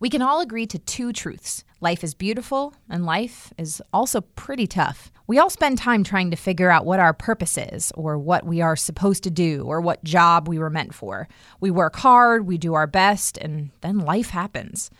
[0.00, 4.66] We can all agree to two truths life is beautiful, and life is also pretty
[4.66, 5.12] tough.
[5.28, 8.60] We all spend time trying to figure out what our purpose is, or what we
[8.60, 11.28] are supposed to do, or what job we were meant for.
[11.60, 14.90] We work hard, we do our best, and then life happens.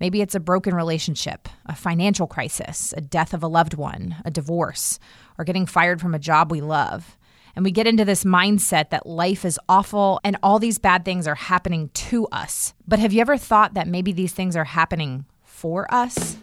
[0.00, 4.30] Maybe it's a broken relationship, a financial crisis, a death of a loved one, a
[4.30, 5.00] divorce,
[5.38, 7.16] or getting fired from a job we love.
[7.58, 11.26] And we get into this mindset that life is awful and all these bad things
[11.26, 12.72] are happening to us.
[12.86, 16.36] But have you ever thought that maybe these things are happening for us?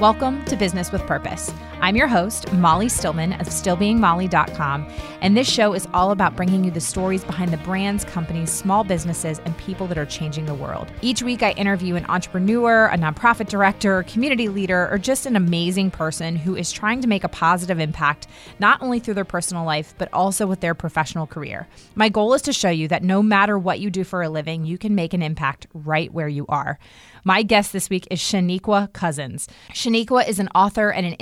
[0.00, 1.52] Welcome to Business with Purpose.
[1.80, 4.86] I'm your host, Molly Stillman of stillbeingmolly.com,
[5.20, 8.84] and this show is all about bringing you the stories behind the brands, companies, small
[8.84, 10.90] businesses, and people that are changing the world.
[11.02, 15.90] Each week, I interview an entrepreneur, a nonprofit director, community leader, or just an amazing
[15.90, 18.28] person who is trying to make a positive impact,
[18.58, 21.68] not only through their personal life, but also with their professional career.
[21.94, 24.64] My goal is to show you that no matter what you do for a living,
[24.64, 26.78] you can make an impact right where you are.
[27.26, 29.48] My guest this week is Shaniqua Cousins.
[29.70, 31.14] Shaniqua is an author and an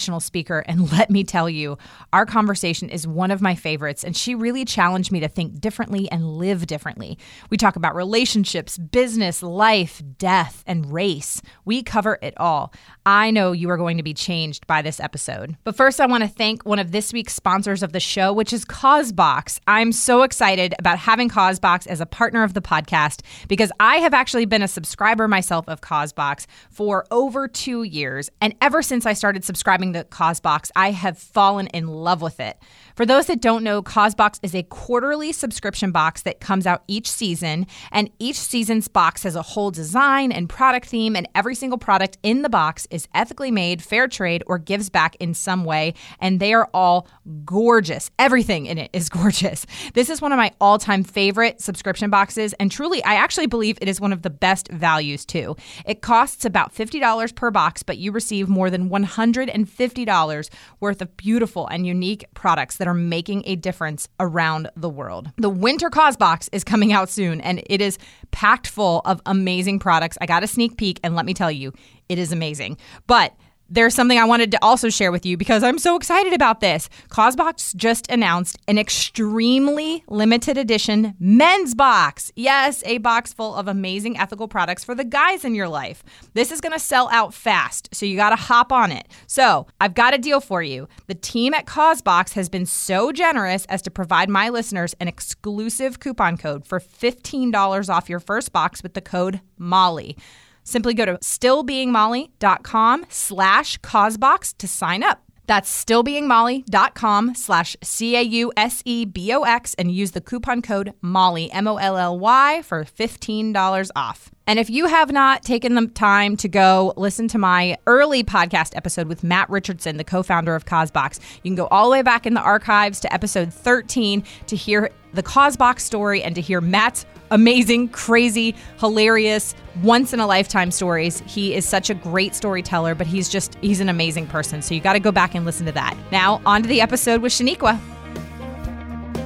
[0.00, 1.76] inspirational speaker, and let me tell you,
[2.12, 6.10] our conversation is one of my favorites, and she really challenged me to think differently
[6.10, 7.18] and live differently.
[7.50, 11.42] We talk about relationships, business, life, death, and race.
[11.64, 12.72] We cover it all.
[13.10, 15.56] I know you are going to be changed by this episode.
[15.64, 18.52] But first, I want to thank one of this week's sponsors of the show, which
[18.52, 19.60] is Causebox.
[19.66, 24.14] I'm so excited about having Causebox as a partner of the podcast because I have
[24.14, 28.30] actually been a subscriber myself of Causebox for over two years.
[28.40, 32.58] And ever since I started subscribing to Causebox, I have fallen in love with it.
[33.00, 37.10] For those that don't know, Causebox is a quarterly subscription box that comes out each
[37.10, 41.78] season, and each season's box has a whole design and product theme, and every single
[41.78, 45.94] product in the box is ethically made, fair trade, or gives back in some way,
[46.18, 47.08] and they are all
[47.46, 48.10] gorgeous.
[48.18, 49.64] Everything in it is gorgeous.
[49.94, 53.78] This is one of my all time favorite subscription boxes, and truly, I actually believe
[53.80, 55.56] it is one of the best values too.
[55.86, 61.66] It costs about $50 per box, but you receive more than $150 worth of beautiful
[61.68, 65.30] and unique products that are making a difference around the world.
[65.36, 67.98] The Winter Causebox is coming out soon and it is
[68.30, 70.16] packed full of amazing products.
[70.20, 71.72] I got a sneak peek and let me tell you,
[72.08, 72.76] it is amazing.
[73.06, 73.34] But
[73.70, 76.88] there's something I wanted to also share with you because I'm so excited about this.
[77.08, 82.32] Causebox just announced an extremely limited edition men's box.
[82.34, 86.02] Yes, a box full of amazing ethical products for the guys in your life.
[86.34, 89.06] This is going to sell out fast, so you got to hop on it.
[89.28, 90.88] So, I've got a deal for you.
[91.06, 96.00] The team at Causebox has been so generous as to provide my listeners an exclusive
[96.00, 100.16] coupon code for $15 off your first box with the code MOLLY.
[100.64, 105.22] Simply go to stillbeingmolly.com slash causebox to sign up.
[105.50, 114.30] That's stillbeingmolly.com slash C-A-U-S-E-B-O-X and use the coupon code MOLLY, M-O-L-L-Y, for $15 off.
[114.46, 118.76] And if you have not taken the time to go listen to my early podcast
[118.76, 122.02] episode with Matt Richardson, the co founder of Causebox, you can go all the way
[122.02, 126.60] back in the archives to episode 13 to hear the Causebox story and to hear
[126.60, 131.22] Matt's amazing, crazy, hilarious, once in a lifetime stories.
[131.26, 134.62] He is such a great storyteller, but he's just, he's an amazing person.
[134.62, 135.96] So you got to go back and listen to that.
[136.10, 137.78] Now, on to the episode with Shaniqua.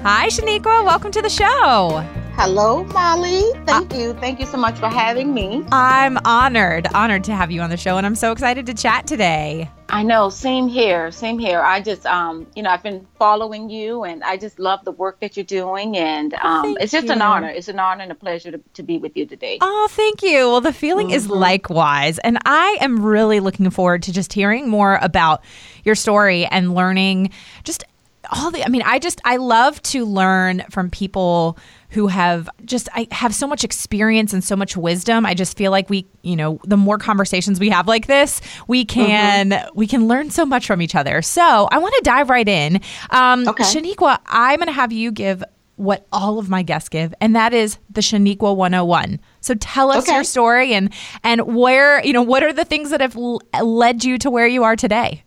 [0.02, 0.84] Hi, Shaniqua.
[0.84, 2.04] Welcome to the show.
[2.36, 3.42] Hello, Molly.
[3.64, 4.12] Thank uh, you.
[4.14, 5.64] Thank you so much for having me.
[5.70, 9.06] I'm honored, honored to have you on the show, and I'm so excited to chat
[9.06, 9.70] today.
[9.94, 10.28] I know.
[10.28, 11.12] Same here.
[11.12, 11.60] Same here.
[11.60, 15.20] I just, um, you know, I've been following you, and I just love the work
[15.20, 17.12] that you're doing, and um, it's just you.
[17.12, 17.48] an honor.
[17.48, 19.58] It's an honor and a pleasure to, to be with you today.
[19.60, 20.48] Oh, thank you.
[20.48, 21.16] Well, the feeling mm-hmm.
[21.16, 25.44] is likewise, and I am really looking forward to just hearing more about
[25.84, 27.30] your story and learning
[27.62, 27.84] just
[28.32, 28.64] all the.
[28.64, 31.56] I mean, I just I love to learn from people
[31.94, 35.24] who have just I have so much experience and so much wisdom.
[35.24, 38.84] I just feel like we, you know, the more conversations we have like this, we
[38.84, 39.78] can mm-hmm.
[39.78, 41.22] we can learn so much from each other.
[41.22, 42.80] So I want to dive right in.
[43.10, 43.62] Um, okay.
[43.62, 45.44] Shaniqua, I'm going to have you give
[45.76, 49.20] what all of my guests give, and that is the Shaniqua 101.
[49.40, 50.14] So tell us okay.
[50.14, 53.16] your story and and where you know what are the things that have
[53.62, 55.22] led you to where you are today.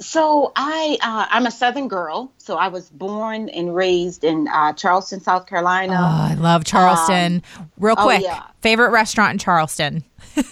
[0.00, 2.32] So I uh, I'm a Southern girl.
[2.38, 5.94] So I was born and raised in uh, Charleston, South Carolina.
[5.94, 7.42] Oh, I love Charleston.
[7.56, 8.44] Um, Real oh, quick, oh, yeah.
[8.60, 10.04] favorite restaurant in Charleston.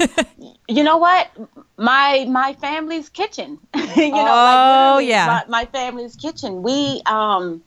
[0.69, 1.31] you know what?
[1.77, 3.59] My my family's kitchen.
[3.75, 6.63] you know, oh like yeah, my, my, family's kitchen.
[6.63, 7.63] We um.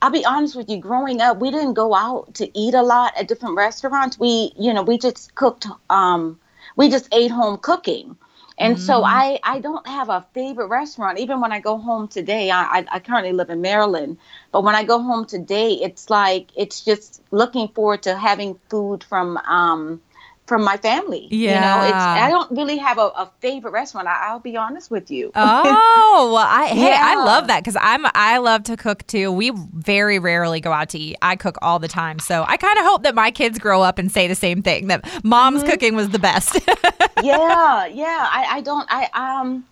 [0.00, 0.76] I'll be honest with you.
[0.76, 4.16] Growing up, we didn't go out to eat a lot at different restaurants.
[4.16, 5.66] We, you know, we just cooked.
[5.90, 6.38] Um,
[6.76, 8.16] we just ate home cooking.
[8.58, 8.84] And mm-hmm.
[8.84, 11.18] so I, I don't have a favorite restaurant.
[11.18, 14.18] Even when I go home today, I, I, I, currently live in Maryland,
[14.50, 19.04] but when I go home today, it's like it's just looking forward to having food
[19.04, 20.00] from um,
[20.48, 21.28] from my family.
[21.30, 21.54] Yeah.
[21.54, 24.08] You know, it's I don't really have a, a favorite restaurant.
[24.08, 25.30] I, will be honest with you.
[25.34, 27.00] oh, well, I hey, yeah.
[27.00, 29.30] I love that because I'm I love to cook too.
[29.30, 31.16] We very rarely go out to eat.
[31.20, 33.98] I cook all the time, so I kind of hope that my kids grow up
[33.98, 35.70] and say the same thing that mom's mm-hmm.
[35.70, 36.54] cooking was the best.
[37.22, 38.28] yeah, yeah.
[38.32, 38.86] I, I don't.
[38.90, 39.64] I um.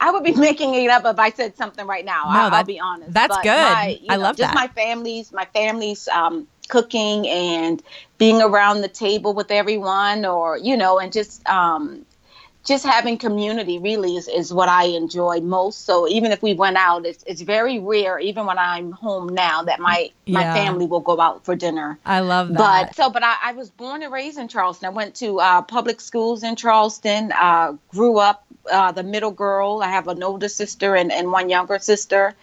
[0.00, 2.24] I would be making it up if I said something right now.
[2.24, 3.12] No, I, will be honest.
[3.12, 3.50] That's but good.
[3.50, 4.54] My, I know, love just that.
[4.54, 7.80] my family's my family's um, cooking and
[8.22, 12.06] being around the table with everyone or you know and just um,
[12.64, 15.84] just having community really is, is what I enjoy most.
[15.84, 19.64] So even if we went out, it's, it's very rare, even when I'm home now,
[19.64, 20.38] that my yeah.
[20.38, 21.98] my family will go out for dinner.
[22.06, 22.58] I love that.
[22.58, 24.86] But so, but I, I was born and raised in Charleston.
[24.86, 27.32] I went to uh, public schools in Charleston.
[27.32, 29.80] Uh, grew up uh, the middle girl.
[29.82, 32.34] I have an older sister and, and one younger sister,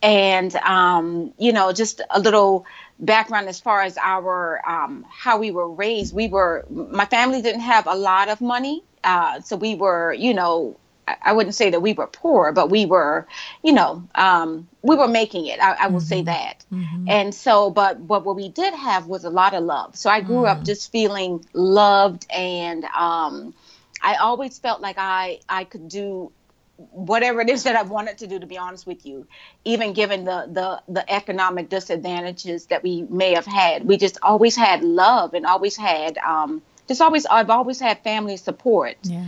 [0.00, 2.64] and um, you know, just a little
[2.98, 6.14] background as far as our um, how we were raised.
[6.14, 10.34] We were my family didn't have a lot of money, uh, so we were you
[10.34, 10.76] know
[11.06, 13.26] I wouldn't say that we were poor, but we were,
[13.62, 15.60] you know, um, we were making it.
[15.60, 16.06] I, I will mm-hmm.
[16.06, 16.64] say that.
[16.72, 17.08] Mm-hmm.
[17.08, 19.96] And so, but, but what we did have was a lot of love.
[19.96, 20.48] So I grew mm.
[20.48, 23.54] up just feeling loved, and um,
[24.02, 26.32] I always felt like I I could do
[26.76, 29.26] whatever it is that I wanted to do, to be honest with you,
[29.64, 34.56] even given the, the, the economic disadvantages that we may have had, we just always
[34.56, 38.96] had love and always had, um, just always, I've always had family support.
[39.02, 39.24] Yeah.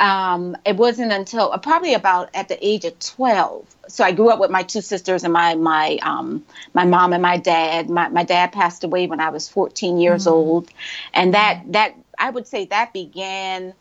[0.00, 3.66] Um, it wasn't until uh, probably about at the age of 12.
[3.88, 7.22] So I grew up with my two sisters and my, my, um, my mom and
[7.22, 7.88] my dad.
[7.90, 10.34] My, my dad passed away when I was 14 years mm-hmm.
[10.34, 10.70] old.
[11.12, 13.74] And that, that, I would say that began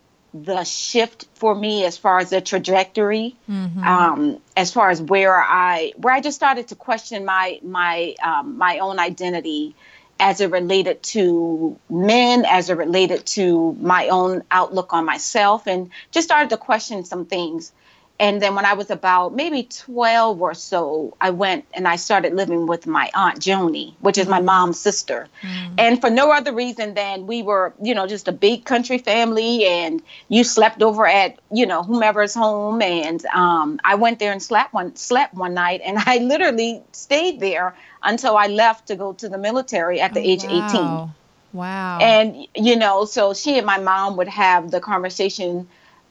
[0.46, 3.84] the shift for me as far as the trajectory mm-hmm.
[3.84, 8.58] um, as far as where i where i just started to question my my um,
[8.58, 9.76] my own identity
[10.20, 15.90] as it related to men as it related to my own outlook on myself and
[16.12, 17.72] just started to question some things
[18.20, 22.34] and then when I was about maybe 12 or so, I went and I started
[22.34, 24.46] living with my aunt Joni, which is my mm-hmm.
[24.48, 25.28] mom's sister.
[25.44, 25.74] Mm.
[25.78, 29.66] And for no other reason than we were, you know, just a big country family
[29.66, 32.82] and you slept over at, you know, whomever's home.
[32.82, 37.40] And um, I went there and slept one, slept one night and I literally stayed
[37.40, 40.70] there until I left to go to the military at the oh, age wow.
[40.70, 41.14] 18.
[41.54, 42.00] Wow.
[42.00, 45.68] And, you know, so she and my mom would have the conversation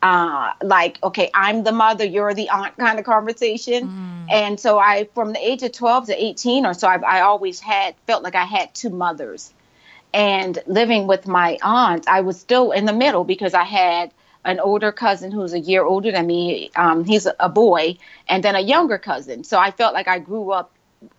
[0.07, 3.89] uh, like, okay, I'm the mother, you're the aunt kind of conversation.
[3.89, 4.33] Mm.
[4.33, 7.59] And so I, from the age of 12 to 18 or so, I, I always
[7.59, 9.53] had felt like I had two mothers.
[10.15, 14.13] And living with my aunt, I was still in the middle because I had
[14.45, 16.71] an older cousin who's a year older than me.
[16.77, 17.99] Um, he's a, boy,
[18.29, 19.43] and then a younger cousin.
[19.43, 20.71] So I felt like I grew up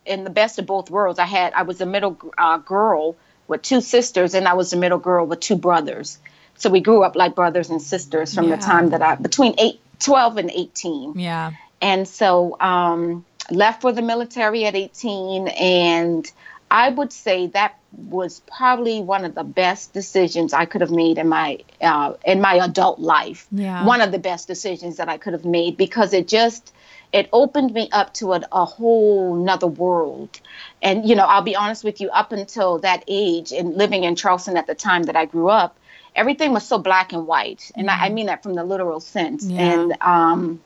[0.06, 1.20] in the best of both worlds.
[1.20, 3.18] I had I was a middle uh, girl
[3.50, 6.20] with two sisters, and I was a middle girl with two brothers.
[6.58, 8.56] So we grew up like brothers and sisters from yeah.
[8.56, 11.20] the time that I, between eight, 12 and 18.
[11.20, 11.52] Yeah.
[11.82, 15.48] And so um, left for the military at 18.
[15.48, 16.30] And
[16.70, 21.18] I would say that was probably one of the best decisions I could have made
[21.18, 23.48] in my uh, in my adult life.
[23.52, 23.86] Yeah.
[23.86, 26.74] One of the best decisions that I could have made because it just
[27.14, 30.40] it opened me up to a, a whole nother world.
[30.82, 34.16] And you know, I'll be honest with you, up until that age and living in
[34.16, 35.78] Charleston at the time that I grew up,
[36.16, 38.04] everything was so black and white, and mm-hmm.
[38.04, 39.46] I, I, mean that from the literal sense.
[39.46, 39.62] Yeah.
[39.62, 40.62] And um,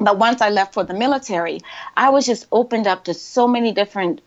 [0.00, 1.60] but once I left for the military,
[1.96, 4.20] I was just opened up to so many different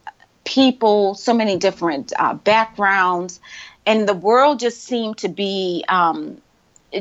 [0.46, 3.42] people, so many different uh, backgrounds,
[3.86, 5.84] and the world just seemed to be.
[5.90, 6.42] Um,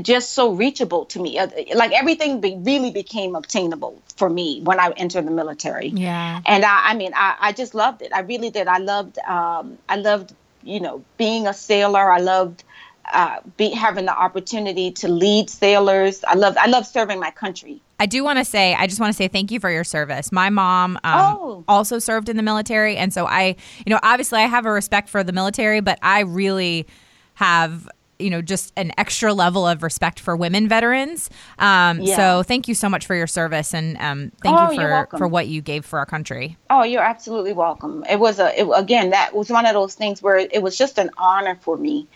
[0.02, 1.38] just so reachable to me.
[1.38, 5.88] Uh, like everything be, really became obtainable for me when I entered the military.
[5.88, 6.40] Yeah.
[6.46, 8.12] And I, I mean, I, I just loved it.
[8.14, 8.68] I really did.
[8.68, 12.12] I loved, um, I loved, you know, being a sailor.
[12.12, 12.64] I loved
[13.12, 16.22] uh, be having the opportunity to lead sailors.
[16.24, 17.80] I love I love serving my country.
[17.98, 20.30] I do want to say I just want to say thank you for your service.
[20.30, 21.64] My mom um, oh.
[21.66, 25.08] also served in the military, and so I, you know, obviously I have a respect
[25.08, 26.86] for the military, but I really
[27.34, 27.88] have
[28.20, 31.30] you know just an extra level of respect for women veterans.
[31.58, 32.16] Um, yeah.
[32.16, 35.28] so thank you so much for your service and um, thank oh, you for for
[35.28, 36.56] what you gave for our country.
[36.68, 38.04] Oh you're absolutely welcome.
[38.08, 40.98] It was a it, again that was one of those things where it was just
[40.98, 42.06] an honor for me.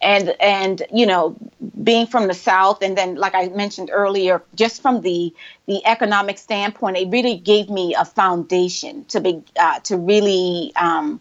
[0.00, 1.36] And and you know
[1.82, 5.32] being from the south and then like i mentioned earlier just from the
[5.66, 11.20] the economic standpoint it really gave me a foundation to be uh, to really um,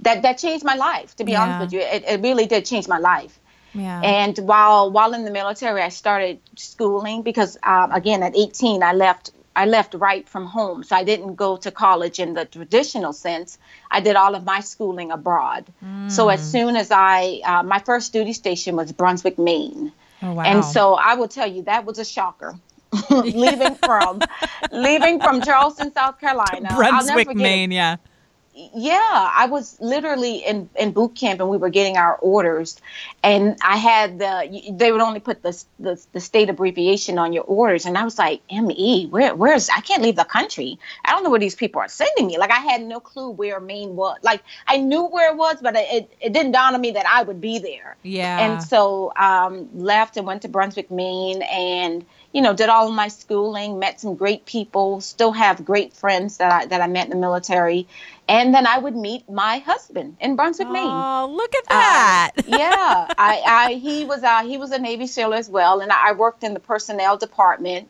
[0.00, 1.42] that that changed my life to be yeah.
[1.42, 1.80] honest with you.
[1.80, 3.38] It, it really did change my life
[3.76, 4.00] yeah.
[4.00, 8.92] And while while in the military, I started schooling because, um, again, at 18, I
[8.92, 10.84] left I left right from home.
[10.84, 13.58] So I didn't go to college in the traditional sense.
[13.90, 15.64] I did all of my schooling abroad.
[15.82, 16.10] Mm.
[16.10, 19.92] So as soon as I, uh, my first duty station was Brunswick, Maine.
[20.22, 20.42] Oh, wow.
[20.42, 22.54] And so I will tell you that was a shocker.
[23.10, 24.20] leaving from
[24.70, 26.72] leaving from Charleston, South Carolina.
[26.74, 27.96] Brunswick, Maine, yeah
[28.56, 32.80] yeah, I was literally in, in boot camp and we were getting our orders,
[33.22, 37.44] and I had the they would only put the, the, the state abbreviation on your
[37.44, 40.78] orders, and I was like, Me, where where's I can't leave the country.
[41.04, 42.38] I don't know where these people are sending me.
[42.38, 44.18] Like I had no clue where Maine was.
[44.22, 47.24] Like I knew where it was, but it it didn't dawn on me that I
[47.24, 47.96] would be there.
[48.02, 48.38] Yeah.
[48.38, 52.94] And so um, left and went to Brunswick, Maine, and you know, did all of
[52.94, 57.06] my schooling, met some great people, still have great friends that I, that I met
[57.06, 57.88] in the military.
[58.28, 60.84] And then I would meet my husband in Brunswick, Maine.
[60.84, 62.30] Oh, look at that!
[62.38, 65.92] Uh, yeah, I, I, he was uh, he was a Navy SEAL as well, and
[65.92, 67.88] I worked in the personnel department.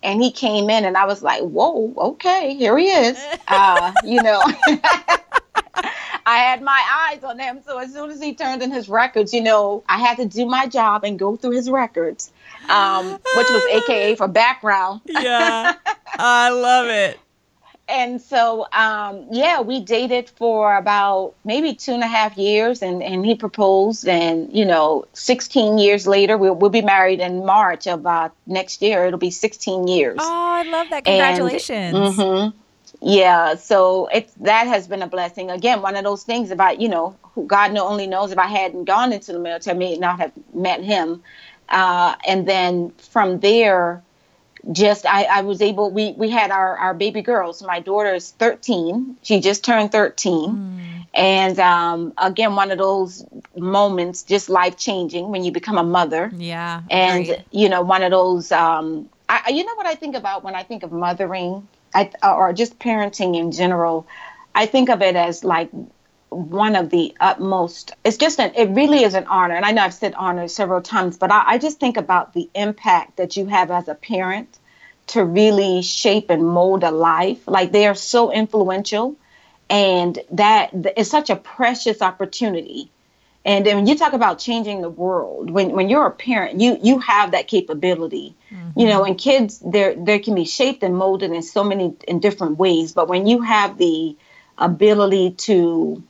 [0.00, 3.18] And he came in, and I was like, "Whoa, okay, here he is."
[3.48, 4.40] Uh, you know,
[6.26, 7.60] I had my eyes on him.
[7.66, 10.44] So as soon as he turned in his records, you know, I had to do
[10.44, 12.30] my job and go through his records
[12.68, 15.00] um, which was AKA for background.
[15.06, 15.74] yeah,
[16.14, 17.18] I love it.
[17.88, 23.02] And so, um, yeah, we dated for about maybe two and a half years, and,
[23.02, 24.06] and he proposed.
[24.06, 28.82] And, you know, 16 years later, we'll, we'll be married in March of uh, next
[28.82, 29.06] year.
[29.06, 30.18] It'll be 16 years.
[30.20, 31.04] Oh, I love that.
[31.04, 31.96] Congratulations.
[31.96, 32.58] And, mm-hmm,
[33.00, 35.50] yeah, so it's that has been a blessing.
[35.50, 37.16] Again, one of those things about, you know,
[37.46, 40.82] God only knows if I hadn't gone into the military, I may not have met
[40.82, 41.22] him.
[41.68, 44.02] Uh, and then from there,
[44.72, 47.62] just I, I was able we we had our our baby girls.
[47.62, 51.06] My daughter is 13 she just turned 13 mm.
[51.14, 53.24] and um, again one of those
[53.56, 56.30] moments just life changing when you become a mother.
[56.34, 60.42] Yeah and you know one of those um, I, you know what i think about
[60.44, 61.66] when i think of mothering?
[61.94, 64.06] I, or just parenting in general
[64.54, 65.70] i think of it as like
[66.30, 67.92] one of the utmost.
[68.04, 70.82] It's just an it really is an honor and i know i've said honor several
[70.82, 74.58] times but I, I, just think about the impact that you have as a parent
[75.08, 77.46] to really shape and mold a life.
[77.46, 79.16] Like they are so influential
[79.68, 82.90] and that is such a precious opportunity.
[83.44, 86.78] And then when you talk about changing the world when, when you're a parent you
[86.82, 88.34] you have that capability.
[88.50, 88.80] Mm-hmm.
[88.80, 92.20] you know and kids there they can be shaped and molded in so many in
[92.20, 94.16] different ways but when you have the
[94.56, 96.02] ability to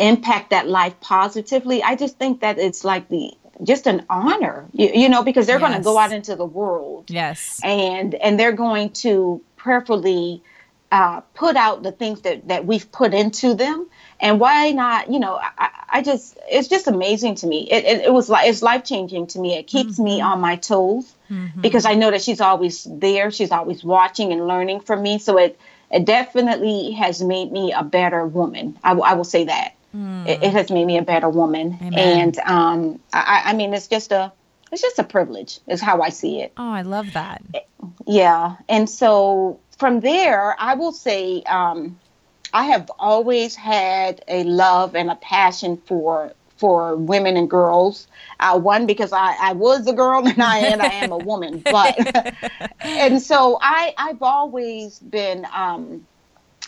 [0.00, 4.90] impact that life positively, I just think that it's like the just an honor, you,
[4.94, 5.68] you know, because they're yes.
[5.68, 7.10] going to go out into the world.
[7.10, 7.60] Yes.
[7.62, 10.42] And and they're going to prayerfully
[10.92, 13.86] uh, put out the things that that we've put into them.
[14.18, 15.10] And why not?
[15.10, 17.68] You know, I, I just it's just amazing to me.
[17.70, 19.56] It, it, it was like it's life changing to me.
[19.56, 20.04] It keeps mm-hmm.
[20.04, 21.60] me on my toes mm-hmm.
[21.60, 23.30] because I know that she's always there.
[23.30, 25.18] She's always watching and learning from me.
[25.18, 25.58] So it
[25.90, 28.78] it definitely has made me a better woman.
[28.82, 29.74] I, I will say that.
[29.94, 30.28] Mm.
[30.28, 31.78] It, it, has made me a better woman.
[31.82, 31.98] Amen.
[31.98, 34.32] And um, I, I mean, it's just a
[34.72, 36.52] it's just a privilege is how I see it.
[36.56, 37.42] Oh, I love that.
[38.06, 38.56] Yeah.
[38.68, 41.98] And so from there, I will say um,
[42.52, 48.06] I have always had a love and a passion for for women and girls.
[48.38, 51.62] Uh, one because I, I was a girl and I and I am a woman,
[51.64, 51.96] but
[52.80, 56.06] and so I I've always been um,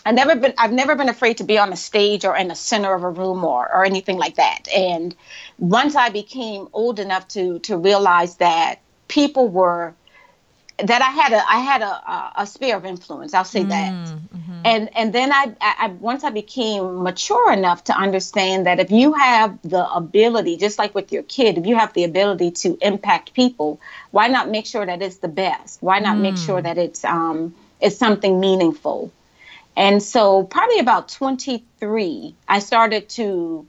[0.05, 2.55] I've never been I've never been afraid to be on a stage or in the
[2.55, 4.67] center of a room or or anything like that.
[4.75, 5.15] And
[5.57, 9.93] once I became old enough to to realize that people were
[10.79, 13.33] that I had a I had a a, sphere of influence.
[13.33, 13.93] I'll say that.
[13.93, 14.61] Mm, mm-hmm.
[14.65, 19.13] And and then I, I once I became mature enough to understand that if you
[19.13, 23.33] have the ability, just like with your kid, if you have the ability to impact
[23.33, 23.79] people,
[24.11, 25.81] why not make sure that it's the best?
[25.81, 26.21] Why not mm.
[26.21, 26.63] make sure mm.
[26.63, 29.11] that it's um it's something meaningful?
[29.75, 33.67] And so, probably about 23, I started to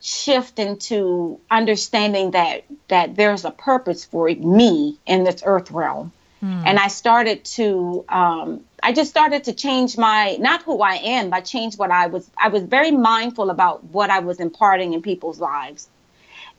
[0.00, 6.12] shift into understanding that that there's a purpose for me in this earth realm.
[6.40, 6.62] Hmm.
[6.66, 11.30] And I started to, um, I just started to change my, not who I am,
[11.30, 12.30] but change what I was.
[12.36, 15.88] I was very mindful about what I was imparting in people's lives.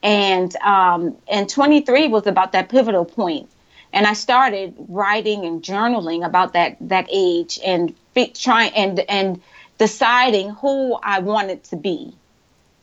[0.02, 3.48] And um, and 23 was about that pivotal point.
[3.92, 7.94] And I started writing and journaling about that that age and
[8.24, 9.42] trying and and
[9.78, 12.14] deciding who I wanted to be.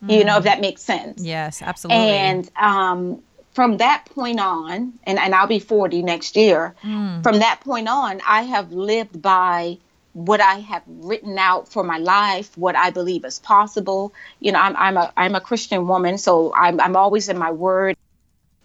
[0.04, 0.18] Mm.
[0.18, 1.24] You know, if that makes sense.
[1.24, 2.04] Yes, absolutely.
[2.04, 3.24] And um,
[3.54, 7.24] from that point on, and, and I'll be 40 next year, mm.
[7.24, 9.78] from that point on, I have lived by
[10.14, 14.14] what I have written out for my life, what I believe is possible.
[14.40, 17.52] You know, I'm, I'm a I'm a Christian woman, so I'm I'm always in my
[17.52, 17.98] word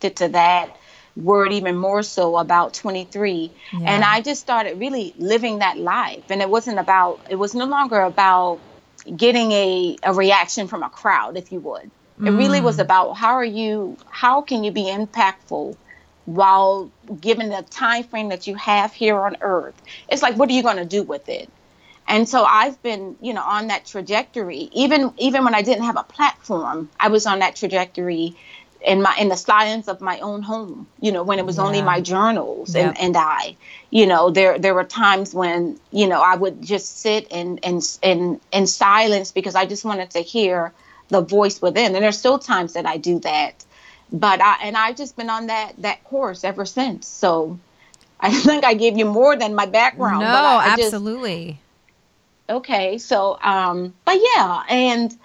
[0.01, 0.77] to that
[1.23, 3.79] word even more so about 23 yeah.
[3.81, 6.25] and i just started really living that life.
[6.31, 8.61] And it wasn't about it was no longer about
[9.17, 11.91] getting a, a reaction from a crowd if you would.
[12.21, 12.81] It really was mm.
[12.81, 15.77] about how are you how can you be impactful
[16.25, 19.81] while given the time frame that you have here on earth?
[20.09, 21.49] It's like what are you going to do with it?
[22.09, 24.69] And so i've been you know on that trajectory.
[24.73, 28.35] Even even when i didn't have a platform i was on that trajectory
[28.81, 31.65] in my in the silence of my own home you know when it was yeah.
[31.65, 33.57] only my journals and, and i
[33.91, 37.81] you know there there were times when you know i would just sit in in
[38.03, 40.73] in, in silence because i just wanted to hear
[41.09, 41.95] the voice within.
[41.95, 43.65] And there's still times that i do that.
[44.13, 47.07] But i and i've just been on that that course ever since.
[47.07, 47.59] So
[48.21, 51.61] i think i gave you more than my background no I, I absolutely.
[52.49, 55.17] Just, okay so um but yeah and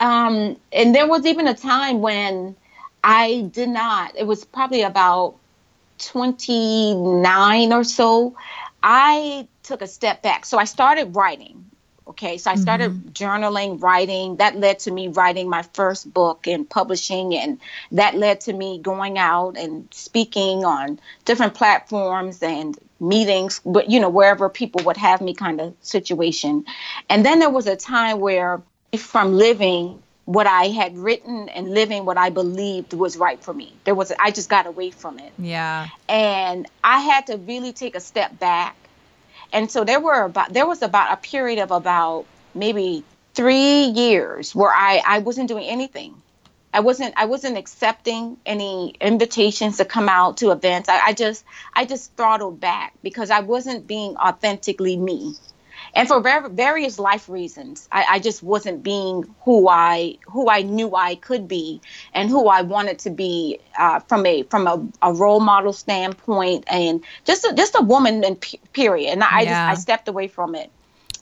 [0.00, 2.54] um and there was even a time when
[3.02, 4.16] I did not.
[4.16, 5.36] It was probably about
[5.98, 8.36] 29 or so.
[8.82, 10.44] I took a step back.
[10.44, 11.66] So I started writing.
[12.06, 13.08] Okay, so I started mm-hmm.
[13.10, 14.36] journaling, writing.
[14.36, 17.60] That led to me writing my first book and publishing, and
[17.92, 24.00] that led to me going out and speaking on different platforms and meetings, but you
[24.00, 26.64] know, wherever people would have me kind of situation.
[27.08, 28.62] And then there was a time where,
[28.96, 33.72] from living what I had written and living what I believed was right for me.
[33.84, 35.32] There was I just got away from it.
[35.38, 35.88] Yeah.
[36.08, 38.76] And I had to really take a step back.
[39.52, 44.54] And so there were about there was about a period of about maybe 3 years
[44.54, 46.14] where I I wasn't doing anything.
[46.72, 50.88] I wasn't I wasn't accepting any invitations to come out to events.
[50.88, 55.34] I, I just I just throttled back because I wasn't being authentically me
[55.94, 60.94] and for various life reasons I, I, just wasn't being who i who i knew
[60.94, 61.80] i could be
[62.14, 66.64] and who i wanted to be uh, from a from a, a, role model standpoint
[66.66, 69.70] and just a, just a woman in p- period and i yeah.
[69.70, 70.70] just i stepped away from it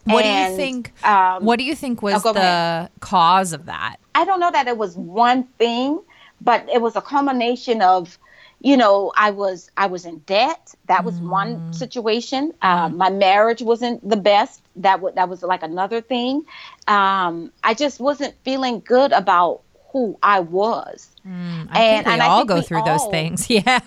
[0.04, 2.90] what and, do you think um, what do you think was oh, the ahead.
[3.00, 6.00] cause of that i don't know that it was one thing
[6.40, 8.18] but it was a combination of
[8.60, 10.74] you know i was i was in debt.
[10.86, 11.28] That was mm.
[11.28, 12.52] one situation.
[12.62, 14.62] Um, my marriage wasn't the best.
[14.76, 16.44] That w- that was like another thing.
[16.86, 21.08] Um, i just wasn't feeling good about who i was.
[21.26, 23.48] Mm, I and, we and all go through all, those things.
[23.50, 23.80] Yeah.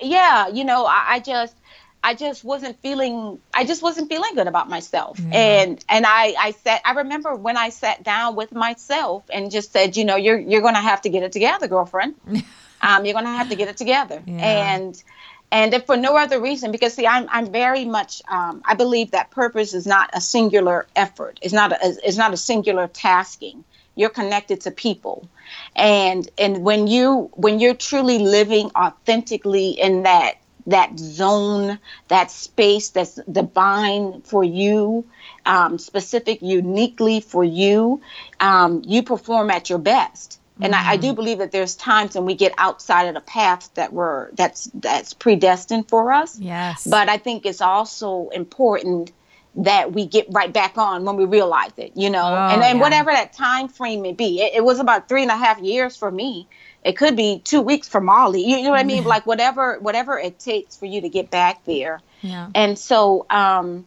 [0.00, 1.56] Yeah you know I, I, just
[2.02, 5.18] i just wasn't feeling i just wasn't feeling good about myself.
[5.18, 5.62] Yeah.
[5.62, 9.72] and and i i said i remember when i sat down with myself and just
[9.72, 12.14] said you know you're you're gonna have to get it together girlfriend
[12.84, 14.22] um, you're going to have to get it together.
[14.26, 14.74] Yeah.
[14.74, 15.02] And
[15.50, 19.12] and if for no other reason, because see, I'm I'm very much um, I believe
[19.12, 21.38] that purpose is not a singular effort.
[21.42, 23.64] It's not a it's not a singular tasking.
[23.96, 25.28] You're connected to people,
[25.76, 30.34] and and when you when you're truly living authentically in that
[30.66, 35.06] that zone, that space that's divine for you,
[35.46, 38.00] um, specific uniquely for you,
[38.40, 40.40] um, you perform at your best.
[40.60, 40.88] And mm-hmm.
[40.88, 41.16] I, I, do mm-hmm.
[41.16, 45.12] believe that there's times when we get outside of the path that we're that's that's
[45.12, 46.38] predestined for us.
[46.38, 46.86] Yes.
[46.86, 49.12] But I think it's also important
[49.56, 52.76] that we get right back on when we realize it, you know, oh, and then
[52.76, 52.82] yeah.
[52.82, 54.42] whatever that time frame may be.
[54.42, 56.48] It, it, was about three and a half years for me.
[56.82, 58.42] It could be two weeks for Molly.
[58.42, 59.04] You, you know what I mean?
[59.04, 62.00] Like whatever whatever it takes for you to get back there.
[62.20, 62.50] Yeah.
[62.54, 63.86] And so um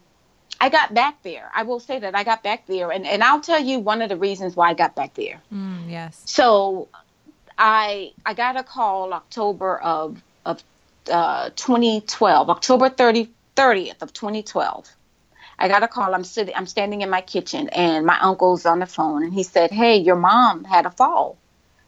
[0.59, 1.49] I got back there.
[1.53, 4.09] I will say that I got back there, and and I'll tell you one of
[4.09, 5.41] the reasons why I got back there.
[5.53, 6.21] Mm, yes.
[6.25, 6.87] So,
[7.57, 10.63] I I got a call October of of
[11.11, 14.89] uh, 2012, October 30, 30th of 2012.
[15.59, 16.13] I got a call.
[16.13, 16.55] I'm sitting.
[16.55, 19.97] I'm standing in my kitchen, and my uncle's on the phone, and he said, "Hey,
[19.97, 21.37] your mom had a fall."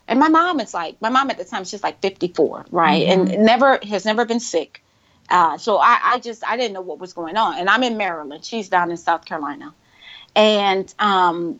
[0.08, 3.32] And my mom is like, my mom at the time she's like 54, right, mm-hmm.
[3.32, 4.82] and never has never been sick
[5.30, 7.98] uh, so I, I just I didn't know what was going on, and I'm in
[7.98, 8.44] Maryland.
[8.44, 9.74] She's down in South Carolina,
[10.36, 11.60] and um,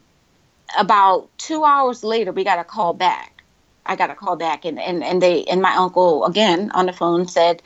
[0.78, 3.44] about two hours later, we got a call back.
[3.86, 6.94] I got a call back, and and and they and my uncle again on the
[6.94, 7.62] phone said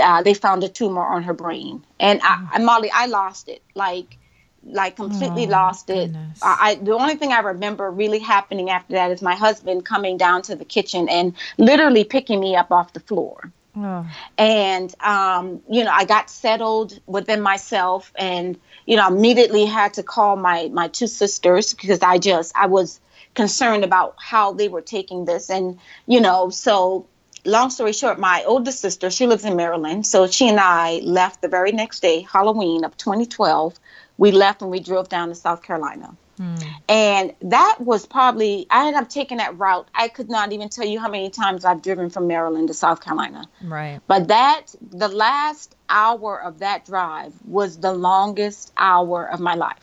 [0.00, 3.62] uh, they found a tumor on her brain, and I, and Molly, I lost it
[3.74, 4.18] like
[4.64, 6.10] like completely oh, lost it.
[6.42, 10.16] I, I, the only thing I remember really happening after that is my husband coming
[10.16, 13.52] down to the kitchen and literally picking me up off the floor.
[13.76, 14.06] Oh.
[14.38, 20.02] And, um, you know, I got settled within myself and, you know, immediately had to
[20.02, 23.00] call my, my two sisters because I just, I was
[23.34, 25.50] concerned about how they were taking this.
[25.50, 27.06] And, you know, so
[27.44, 30.06] long story short, my oldest sister, she lives in Maryland.
[30.06, 33.78] So she and I left the very next day, Halloween of 2012.
[34.16, 36.16] We left and we drove down to South Carolina.
[36.36, 36.56] Hmm.
[36.88, 39.88] And that was probably, I ended up taking that route.
[39.94, 43.00] I could not even tell you how many times I've driven from Maryland to South
[43.00, 43.48] Carolina.
[43.62, 44.00] Right.
[44.06, 49.80] But that, the last hour of that drive was the longest hour of my life.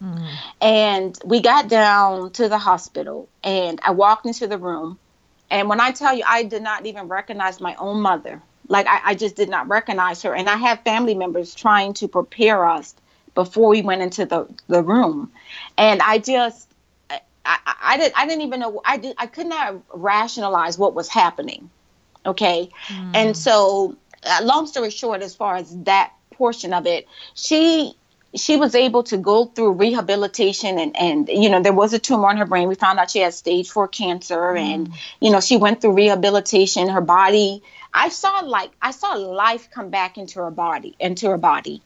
[0.00, 0.26] Hmm.
[0.60, 4.98] And we got down to the hospital, and I walked into the room.
[5.50, 8.42] And when I tell you, I did not even recognize my own mother.
[8.68, 10.34] Like, I, I just did not recognize her.
[10.34, 12.94] And I have family members trying to prepare us
[13.36, 15.30] before we went into the, the room.
[15.78, 16.68] And I just,
[17.08, 20.94] I, I, I, did, I didn't even know, I, did, I could not rationalize what
[20.94, 21.70] was happening.
[22.24, 22.70] Okay.
[23.14, 27.94] And so, uh, long story short, as far as that portion of it, she
[28.34, 32.28] she was able to go through rehabilitation and and you know there was a tumor
[32.28, 35.56] on her brain we found out she had stage 4 cancer and you know she
[35.56, 37.62] went through rehabilitation her body
[37.94, 41.80] i saw like i saw life come back into her body into her body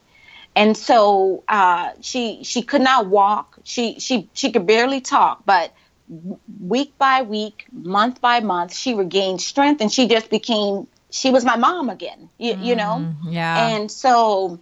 [0.56, 5.72] and so uh, she she could not walk she she she could barely talk but
[6.60, 11.44] week by week month by month she regained strength and she just became she was
[11.44, 13.68] my mom again you, you know yeah.
[13.68, 14.58] and so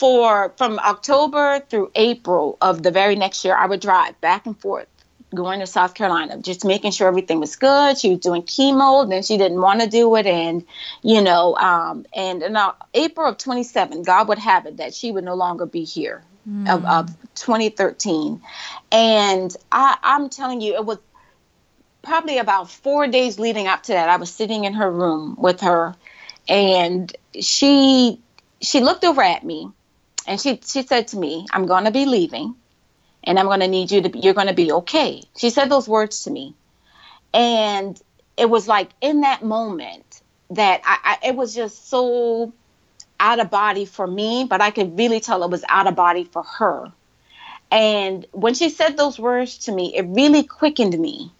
[0.00, 4.58] for from October through April of the very next year, I would drive back and
[4.58, 4.88] forth
[5.34, 7.98] going to South Carolina, just making sure everything was good.
[7.98, 10.64] She was doing chemo, then she didn't want to do it, and
[11.02, 15.12] you know, um, and in uh, April of 27, God would have it that she
[15.12, 16.22] would no longer be here
[16.66, 18.40] of, of 2013,
[18.90, 20.98] and I, I'm telling you, it was
[22.02, 24.08] probably about four days leading up to that.
[24.08, 25.94] I was sitting in her room with her,
[26.48, 28.20] and she
[28.60, 29.70] she looked over at me
[30.26, 32.54] and she she said to me, "I'm going to be leaving,
[33.24, 34.08] and I'm going to need you to.
[34.08, 36.54] Be, you're going to be okay." She said those words to me,
[37.34, 38.00] and
[38.36, 42.52] it was like in that moment that I, I it was just so
[43.20, 46.24] out of body for me, but I could really tell it was out of body
[46.24, 46.90] for her.
[47.70, 51.30] And when she said those words to me, it really quickened me.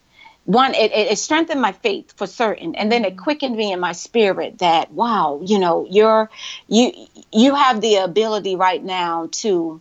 [0.44, 3.24] One, it, it, it strengthened my faith for certain, and then it mm-hmm.
[3.24, 6.30] quickened me in my spirit that wow, you know, you're
[6.68, 6.92] you
[7.32, 9.80] you have the ability right now to.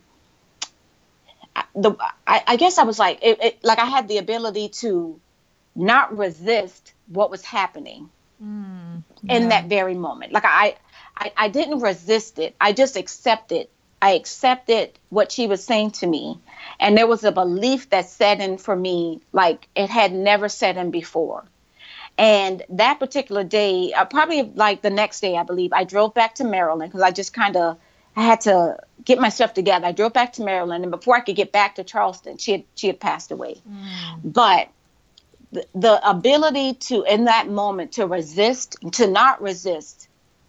[1.74, 5.20] The I, I guess I was like it, it, like I had the ability to
[5.74, 8.10] not resist what was happening
[9.28, 10.32] in that very moment.
[10.32, 10.76] Like I,
[11.16, 12.54] I, I didn't resist it.
[12.60, 13.68] I just accepted.
[14.02, 16.40] I accepted what she was saying to me,
[16.78, 20.76] and there was a belief that set in for me like it had never set
[20.78, 21.44] in before.
[22.16, 26.36] And that particular day, uh, probably like the next day, I believe, I drove back
[26.36, 27.78] to Maryland because I just kind of
[28.16, 29.86] I had to get myself together.
[29.86, 32.64] I drove back to Maryland, and before I could get back to Charleston, she had
[32.74, 33.56] she had passed away.
[34.24, 34.68] But
[35.52, 40.08] the, the ability to in that moment to resist to not resist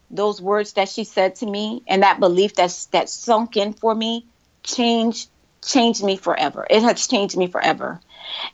[0.10, 3.96] those words that she said to me and that belief that's that sunk in for
[3.96, 4.26] me
[4.64, 5.30] changed
[5.64, 8.00] changed me forever it has changed me forever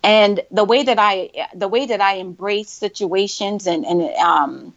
[0.04, 4.74] and the way that i the way that i embrace situations and and um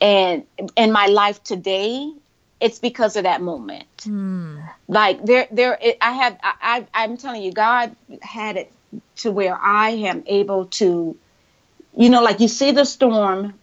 [0.00, 0.44] and
[0.76, 2.10] in my life today
[2.60, 4.06] it's because of that moment.
[4.88, 8.72] Like there there it, i have I, I i'm telling you god had it
[9.16, 11.16] to where i am able to
[11.96, 13.54] you know like you see the storm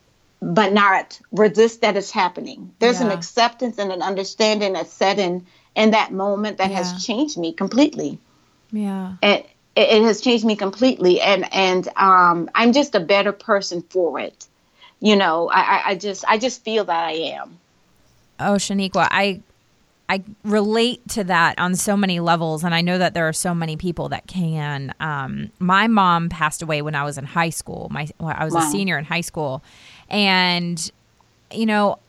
[0.42, 2.72] but not resist that it's happening.
[2.80, 6.78] There's an acceptance and an understanding that's set in in that moment that Yeah.
[6.78, 8.20] has changed me completely.
[8.72, 9.14] Yeah.
[9.24, 11.22] it, it it has changed me completely.
[11.22, 14.46] And and um i'm just a better person for it.
[15.00, 17.60] You know i i, I just i just feel that i am
[18.40, 19.42] Oh, Shaniqua, I
[20.10, 23.54] I relate to that on so many levels, and I know that there are so
[23.54, 24.94] many people that can.
[25.00, 27.88] Um, my mom passed away when I was in high school.
[27.92, 29.64] My well, I was a senior in high school,
[30.10, 30.92] and
[31.52, 32.00] you know.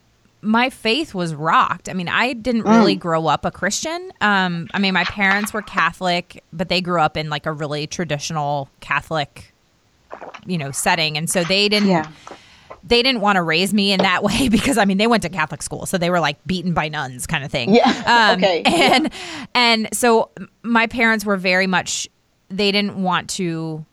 [0.41, 1.89] My faith was rocked.
[1.89, 4.13] I mean, I didn't really grow up a Christian.
[4.21, 7.89] Um, I mean, my parents were Catholic, but they grew up in like a really
[7.89, 9.53] traditional Catholic,
[10.47, 12.09] you know, setting, and so they didn't yeah
[12.89, 15.29] they didn't want to raise me in that way because I mean they went to
[15.29, 17.75] Catholic school, so they were like beaten by nuns kind of thing.
[17.75, 19.13] Yeah, okay, And
[19.55, 20.31] and so
[20.63, 22.09] my parents were very much
[22.49, 23.85] they didn't want to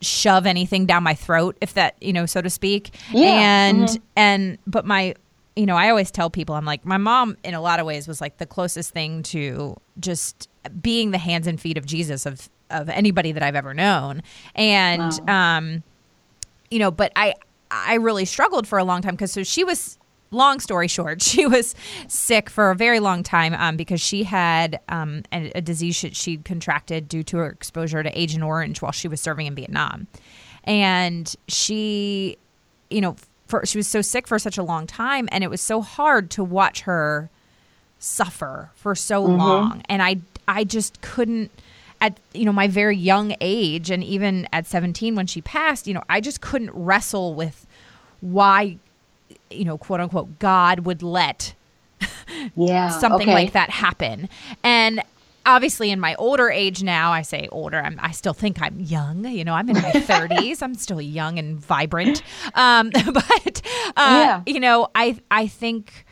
[0.00, 2.94] shove anything down my throat, if that you know, so to speak.
[3.10, 4.00] Yeah, And mhm.
[4.16, 5.14] and but my
[5.56, 8.06] you know, I always tell people I'm like my mom in a lot of ways
[8.08, 10.48] was like the closest thing to just
[10.82, 14.22] being the hands and feet of Jesus of of anybody that I've ever known.
[14.54, 15.82] And um
[16.70, 17.34] you know, but I
[17.74, 19.98] I really struggled for a long time because so she was
[20.30, 21.74] long story short, she was
[22.08, 26.14] sick for a very long time um, because she had um, a, a disease that
[26.16, 30.06] she'd contracted due to her exposure to Agent Orange while she was serving in Vietnam,
[30.64, 32.36] and she,
[32.90, 35.60] you know, for, she was so sick for such a long time, and it was
[35.60, 37.30] so hard to watch her
[37.98, 41.50] suffer for so long, and I I just couldn't.
[42.00, 45.94] At you know my very young age and even at 17 when she passed you
[45.94, 47.66] know i just couldn't wrestle with
[48.20, 48.76] why
[49.50, 51.54] you know quote unquote god would let
[52.56, 53.34] yeah something okay.
[53.34, 54.28] like that happen
[54.62, 55.02] and
[55.46, 59.26] obviously in my older age now i say older I'm, i still think i'm young
[59.26, 62.22] you know i'm in my 30s i'm still young and vibrant
[62.54, 63.62] um, but
[63.96, 64.42] uh, Yeah.
[64.46, 66.03] you know i i think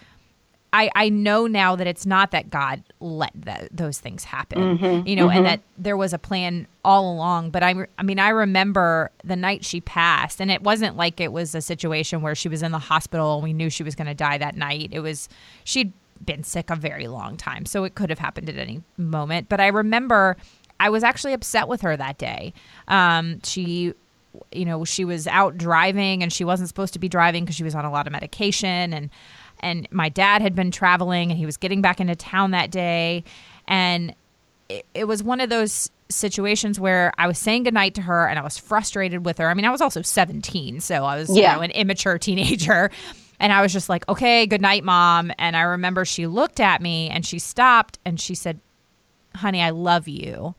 [0.75, 5.07] I, I know now that it's not that God let that, those things happen, Mm-hmm,
[5.07, 7.51] you know, and that there was a plan all along.
[7.51, 11.31] But I, I mean, I remember the night she passed, and it wasn't like it
[11.31, 14.07] was a situation where she was in the hospital and we knew she was going
[14.07, 14.91] to die that night.
[14.93, 15.29] It was
[15.65, 15.93] she'd
[16.25, 19.51] been sick a very long time, so it could have happened at any moment.
[19.51, 20.39] But I remember
[20.81, 22.55] I was actually upset with her that day.
[22.89, 23.93] Um, she
[24.51, 27.65] you know she was out driving and she wasn't supposed to be driving because she
[27.65, 29.11] was on a lot of medication and
[29.63, 33.25] and my dad had been traveling and he was getting back into town that day
[33.69, 34.15] and
[34.69, 38.39] it, it was one of those situations where I was saying goodnight to her and
[38.39, 39.49] I was frustrated with her.
[39.49, 41.53] I mean, I was also 17, so I was, Yeah.
[41.53, 42.91] you know, an immature teenager.
[43.41, 45.33] And I was just like, okay, good night, mom.
[45.39, 48.61] And I remember she looked at me and she stopped and she said,
[49.35, 50.55] honey, I love you.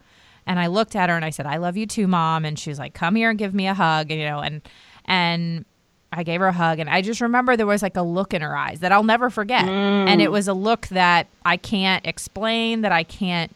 [0.46, 2.44] And I looked at her and I said, I love you too, mom.
[2.46, 4.62] And she was like, come here and give me a hug, you know, and,
[5.06, 5.66] and,
[6.14, 8.42] I gave her a hug and I just remember there was like a look in
[8.42, 9.66] her eyes that I'll never forget.
[9.66, 13.52] And it was a look that I can't explain, that I can't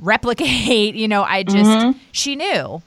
[0.00, 0.94] replicate.
[0.98, 2.82] You know, I just, she knew.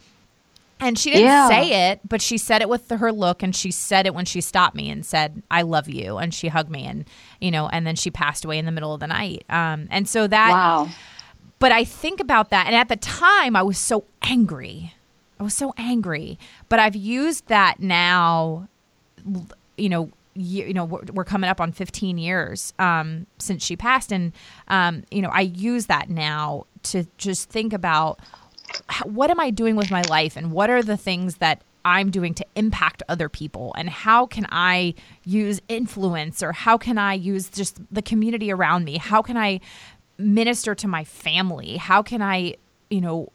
[0.80, 1.48] And she didn't Yeah.
[1.48, 4.42] say it, but she said it with her look and she said it when she
[4.42, 6.18] stopped me and said, I love you.
[6.18, 7.06] And she hugged me and,
[7.40, 9.44] you know, and then she passed away in the middle of the night.
[9.50, 10.90] Um, and so that, wow
[11.60, 12.66] but I think about that.
[12.66, 14.96] And at the time, I was so angry.
[15.42, 16.38] I was so angry.
[16.70, 18.70] But I've used that now,
[19.76, 20.12] you know.
[20.34, 24.32] You, you know we're, we're coming up on 15 years um, since she passed and
[24.70, 28.18] um, you know i use that now to just think about
[29.04, 32.34] what am i doing with my life and what are the things that i'm doing
[32.34, 34.94] to impact other people and how can i
[35.26, 39.60] use influence or how can i use just the community around me how can i
[40.18, 42.56] minister to my family how can i
[42.90, 43.28] you know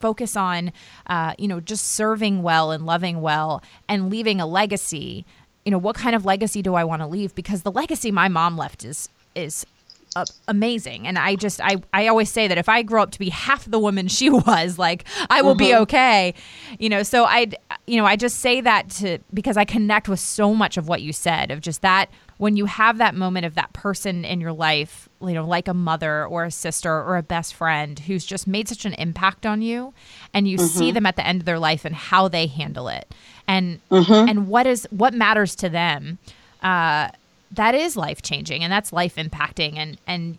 [0.00, 0.72] focus on
[1.06, 5.24] uh, you know just serving well and loving well and leaving a legacy.
[5.64, 7.34] You know what kind of legacy do i want to leave?
[7.34, 9.66] Because the legacy my mom left is is
[10.14, 11.06] uh, amazing.
[11.06, 13.64] And i just i i always say that if i grow up to be half
[13.64, 16.34] the woman she was like i will be okay.
[16.78, 17.48] You know so i
[17.86, 21.02] you know i just say that to because i connect with so much of what
[21.02, 24.52] you said of just that when you have that moment of that person in your
[24.52, 28.46] life you know like a mother or a sister or a best friend who's just
[28.46, 29.92] made such an impact on you
[30.34, 33.12] and you see them at the end of their life and how they handle it.
[33.48, 33.80] And
[34.28, 36.18] and what is what matters to them
[36.62, 37.08] uh
[37.52, 40.38] that is life changing and that's life impacting and and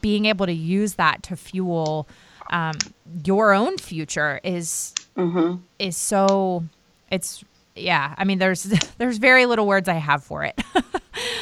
[0.00, 2.06] being able to use that to fuel
[2.50, 2.74] um,
[3.24, 4.94] your own future is
[5.78, 6.64] is so
[7.10, 7.42] it's
[7.74, 8.62] yeah i mean there's
[8.98, 10.58] there's very little words i have for it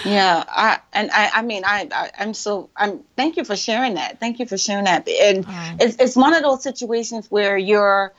[0.05, 3.01] Yeah, I and I, I mean, I, I, I'm so, I'm.
[3.17, 4.21] Thank you for sharing that.
[4.21, 5.09] Thank you for sharing that.
[5.09, 5.77] And Oh.
[5.81, 8.13] it's, it's one of those situations where you're,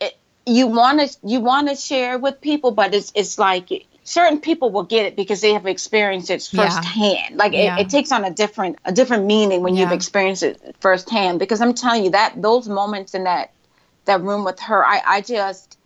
[0.00, 3.68] it, you want to, you want to share with people, but it's, it's like
[4.04, 6.68] certain people will get it because they have experienced it Yeah.
[6.68, 7.36] firsthand.
[7.36, 7.76] Like Yeah.
[7.76, 11.38] it, it takes on a different, a different meaning when you've experienced it firsthand.
[11.38, 13.52] Because I'm telling you that those moments in that,
[14.04, 15.78] that room with her, I, I just,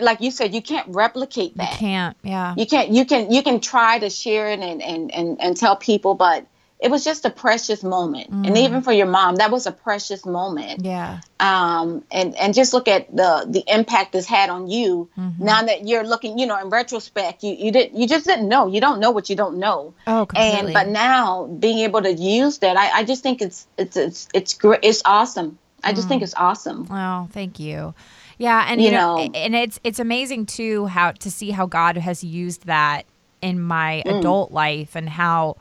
[0.00, 1.72] like you said, you can't replicate that.
[1.72, 2.54] you can't yeah.
[2.56, 5.76] You can't you can you can try to share it and and and, and tell
[5.76, 6.46] people but
[6.80, 8.28] it was just a precious moment.
[8.28, 8.56] And mm.
[8.58, 10.84] even for your mom that was a precious moment.
[10.84, 11.20] Yeah.
[11.40, 15.08] Um and and just look at the the impact it's had on you.
[15.18, 15.44] Mm-hmm.
[15.44, 18.66] Now that you're looking you know in retrospect you you didn't you just didn't know.
[18.66, 19.94] You don't know what you don't know.
[20.06, 20.58] Oh completely.
[20.58, 24.28] and but now being able to use that i, I just think it's it's it's
[24.34, 25.58] it's great it's awesome.
[25.82, 26.08] I just mm.
[26.08, 26.88] think it's awesome.
[26.90, 27.94] Oh, thank you.
[28.38, 29.30] Yeah, and you, You know, know.
[29.34, 33.04] and it's it's amazing too how to see how God has used that
[33.42, 34.18] in my mm.
[34.18, 35.56] adult life and how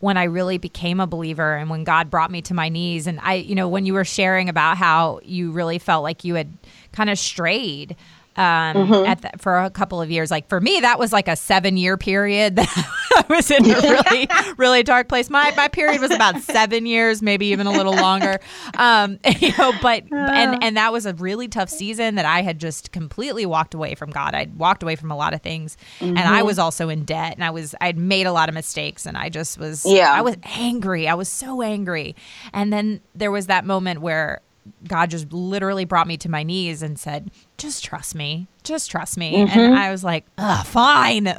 [0.00, 3.18] when I really became a believer and when God brought me to my knees and
[3.20, 6.52] I you know when you were sharing about how you really felt like you had
[6.92, 7.96] kind of strayed
[8.38, 10.30] um, at the, for a couple of years.
[10.30, 12.68] Like for me, that was like a seven year period that
[13.16, 15.28] I was in a really, really dark place.
[15.28, 18.38] My my period was about seven years, maybe even a little longer.
[18.76, 22.58] Um, you know, but and and that was a really tough season that I had
[22.60, 24.34] just completely walked away from God.
[24.34, 27.42] I'd walked away from a lot of things, and I was also in debt, and
[27.44, 30.12] I was I'd made a lot of mistakes, and I just was Yeah.
[30.12, 31.08] I was angry.
[31.08, 32.14] I was so angry,
[32.52, 34.40] and then there was that moment where.
[34.86, 39.16] God just literally brought me to my knees and said, "Just trust me, just trust
[39.16, 41.28] me." And I was like, Ugh, "Fine."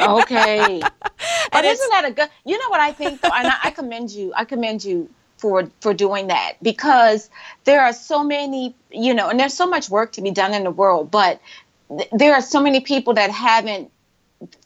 [0.00, 0.80] Okay
[1.52, 4.10] but isn't that a good you know what i think though and I, I commend
[4.10, 7.30] you i commend you for for doing that because
[7.64, 10.64] there are so many, you know, and there's so much work to be done in
[10.64, 11.40] the world, but
[11.88, 13.90] th- there are so many people that haven't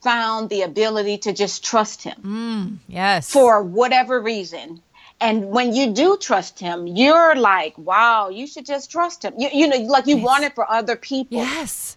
[0.02, 2.16] found the ability to just trust him.
[2.22, 3.30] Mm, yes.
[3.30, 4.82] For whatever reason.
[5.20, 9.34] And when you do trust him, you're like, wow, you should just trust him.
[9.38, 10.24] You, you know, like you yes.
[10.24, 11.38] want it for other people.
[11.38, 11.96] Yes.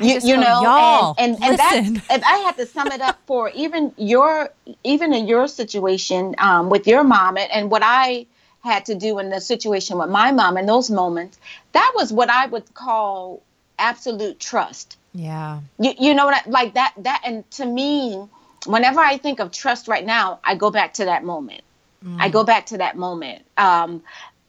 [0.00, 3.18] you, you know, y'all, and and, and that's if I had to sum it up
[3.26, 4.50] for even your
[4.84, 8.26] even in your situation um, with your mom and, and what I
[8.60, 11.38] had to do in the situation with my mom in those moments,
[11.72, 13.42] that was what I would call
[13.78, 14.98] absolute trust.
[15.14, 15.60] Yeah.
[15.78, 18.22] You, you know what I, like that that and to me,
[18.66, 21.62] whenever I think of trust right now, I go back to that moment.
[22.06, 22.16] Mm.
[22.20, 23.44] I go back to that moment.
[23.56, 24.02] Um,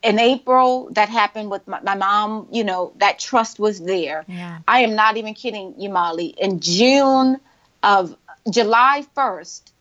[0.04, 2.48] in April, that happened with my, my, mom.
[2.52, 4.26] You know that trust was there.
[4.28, 4.60] Yeah.
[4.68, 6.28] I am not even kidding you, Molly.
[6.28, 7.40] In June
[7.82, 8.16] of
[8.50, 9.74] July first,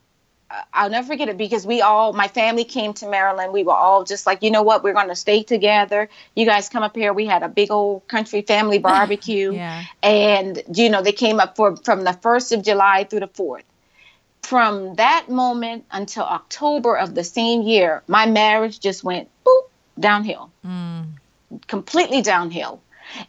[0.73, 3.53] I'll never forget it because we all, my family came to Maryland.
[3.53, 6.09] We were all just like, you know what, we're going to stay together.
[6.35, 7.12] You guys come up here.
[7.12, 9.53] We had a big old country family barbecue.
[9.53, 9.85] yeah.
[10.03, 13.62] And, you know, they came up for from the 1st of July through the 4th.
[14.49, 20.51] From that moment until October of the same year, my marriage just went boop, downhill,
[20.65, 21.07] mm.
[21.67, 22.81] completely downhill.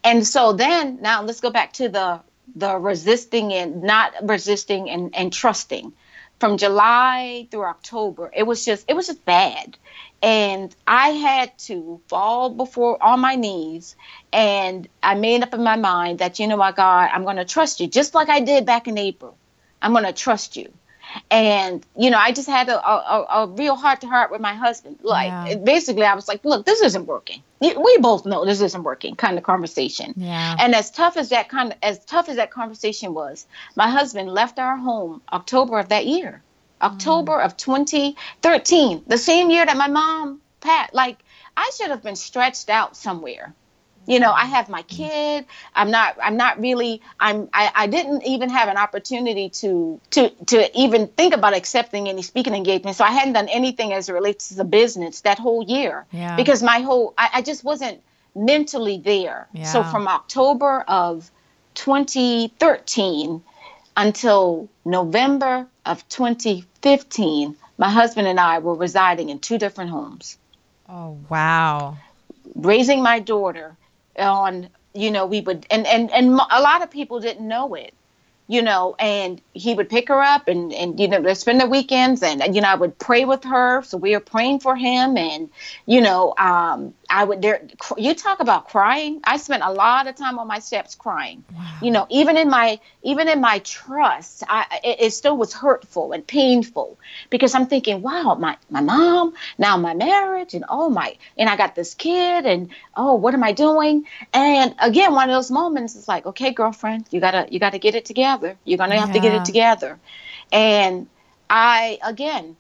[0.03, 2.21] And so then, now let's go back to the
[2.56, 5.93] the resisting and not resisting and, and trusting
[6.39, 9.77] from July through October, it was just it was just bad.
[10.21, 13.95] And I had to fall before on my knees
[14.34, 17.45] and I made up in my mind that you know what God, I'm going to
[17.45, 19.38] trust you just like I did back in April.
[19.82, 20.71] I'm going to trust you.
[21.30, 24.53] And you know, I just had a, a, a real heart to heart with my
[24.53, 24.99] husband.
[25.01, 25.56] Like yeah.
[25.56, 27.43] basically, I was like, "Look, this isn't working.
[27.60, 30.13] We both know this isn't working." Kind of conversation.
[30.15, 30.56] Yeah.
[30.60, 34.30] And as tough as that kind of as tough as that conversation was, my husband
[34.30, 36.41] left our home October of that year,
[36.82, 37.45] October mm.
[37.45, 40.93] of 2013, the same year that my mom passed.
[40.93, 41.17] Like
[41.56, 43.53] I should have been stretched out somewhere
[44.07, 45.45] you know i have my kid.
[45.75, 50.29] I'm not i'm not really i'm I, I didn't even have an opportunity to to
[50.47, 54.13] to even think about accepting any speaking engagement so i hadn't done anything as it
[54.13, 56.05] relates to the business that whole year.
[56.11, 56.35] Yeah.
[56.35, 58.01] because my whole I, I just wasn't
[58.35, 59.47] mentally there.
[59.53, 59.65] Yeah.
[59.65, 61.29] so from october of
[61.75, 63.43] 2013
[63.95, 70.37] until november of 2015 my husband and i were residing in two different homes.
[70.89, 71.97] Oh wow.
[72.55, 73.75] Raising my daughter
[74.17, 77.93] on you know we would and and and a lot of people didn't know it
[78.47, 81.67] you know, and he would pick her up and, and, you know, they spend the
[81.67, 83.84] weekends and, you know, I would pray with her.
[83.84, 85.17] So we were praying for him.
[85.17, 85.49] And,
[85.86, 87.61] you know, um, I would there,
[87.97, 89.21] you talk about crying.
[89.23, 91.77] I spent a lot of time on my steps crying, wow.
[91.81, 96.11] you know, even in my, even in my trust, I, it, it, still was hurtful
[96.11, 96.97] and painful
[97.29, 101.55] because I'm thinking, wow, my, my mom, now my marriage and oh my, and I
[101.55, 104.05] got this kid and, oh, what am I doing?
[104.33, 107.95] And again, one of those moments is like, okay, girlfriend, you gotta, you gotta get
[107.95, 108.57] it together.
[108.65, 109.13] You're to have yeah.
[109.13, 109.99] to get it together.
[110.51, 111.07] And
[111.49, 112.57] I, again,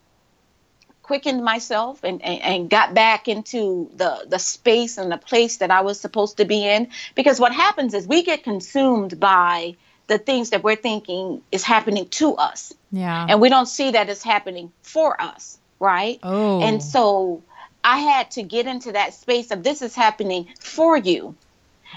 [1.07, 5.71] quickened myself and, and, and, got back into the, the space and the place that
[5.71, 6.89] I was supposed to be in.
[7.15, 12.09] Because what happens is we get consumed by the things that we're thinking is happening
[12.09, 12.73] to us.
[12.91, 13.25] Yeah.
[13.29, 16.19] And we don't see that it's happening for us, right?
[16.23, 16.61] Oh.
[16.61, 17.41] And so
[17.83, 21.35] I had to get into that space of this is happening for you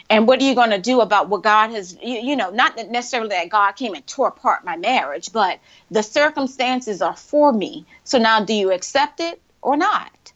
[0.09, 2.77] and what are you going to do about what God has, you, you, know, not
[2.91, 5.59] necessarily that God came and tore apart my marriage, but
[5.91, 7.87] the circumstances are for me.
[8.05, 10.33] So now do you accept it or not?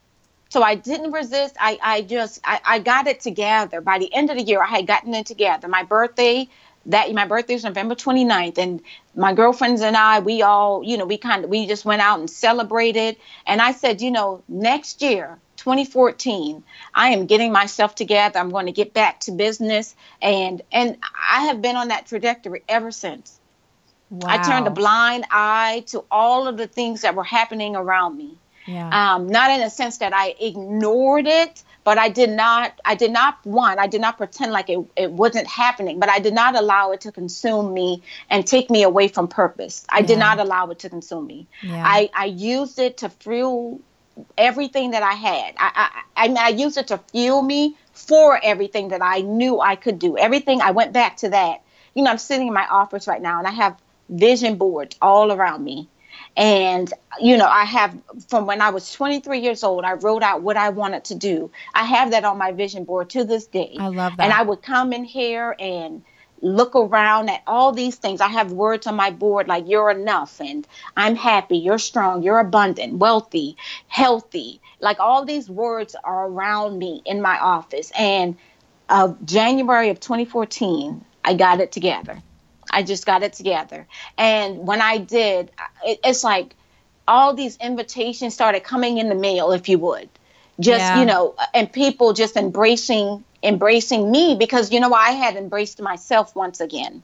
[0.51, 1.57] So I didn't resist.
[1.59, 3.81] I, I just, I, I got it together.
[3.81, 5.67] By the end of the year, I had gotten it together.
[5.67, 6.49] My birthday,
[6.87, 8.83] that my birthday is November 29th and
[9.14, 12.20] my girlfriends and I we all you know we kind of we just went out
[12.20, 13.16] and celebrated.
[13.47, 18.38] And I said you know next year 2014 i am getting myself together.
[18.38, 19.94] I'm going to get back to business.
[20.20, 20.99] And and
[21.31, 23.40] i have been on that trajectory ever since.
[24.11, 24.29] Wow.
[24.29, 28.38] i turned a blind eye to all of the things that were happening around me
[28.66, 29.14] yeah.
[29.14, 33.11] um, not in a sense that i ignored it but i did not i did
[33.11, 36.55] not one i did not pretend like it, it wasn't happening but i did not
[36.55, 40.07] allow it to consume me and take me away from purpose i yeah.
[40.07, 41.83] did not allow it to consume me yeah.
[41.85, 43.81] i i used it to fuel
[44.37, 45.55] everything that I had.
[45.57, 49.60] I, I, I, mean, I used it to fuel me for everything that I knew
[49.60, 50.17] I could do.
[50.19, 51.62] Everything, I went back to that.
[51.94, 55.33] You know, I'm sitting in my office right now and I have vision boards all
[55.33, 55.88] around me.
[56.37, 57.97] And, you know, I have
[58.29, 61.51] from when I was 23 years old, I wrote out what I wanted to do.
[61.75, 63.77] I have that on my vision board to this day.
[63.79, 64.25] I love that.
[64.25, 66.03] And I would come in here and,
[66.45, 68.21] look around at all these things.
[68.21, 70.67] I have words on my board like you're enough and
[70.97, 73.57] I'm happy, you're strong, you're abundant, wealthy,
[73.89, 74.61] healthy.
[74.79, 77.91] Like all these words are around me in my office.
[77.99, 78.37] And
[78.91, 82.23] uh, January of 2014, I got it together.
[82.75, 83.87] I just got it together.
[84.18, 85.50] And when I did,
[85.85, 86.54] it, it's like
[87.06, 90.08] all these invitations started coming in the mail, if you would.
[90.60, 91.00] Just, yeah.
[91.00, 96.35] you know, and people just embracing embracing me because you know I had embraced myself
[96.35, 97.02] once again,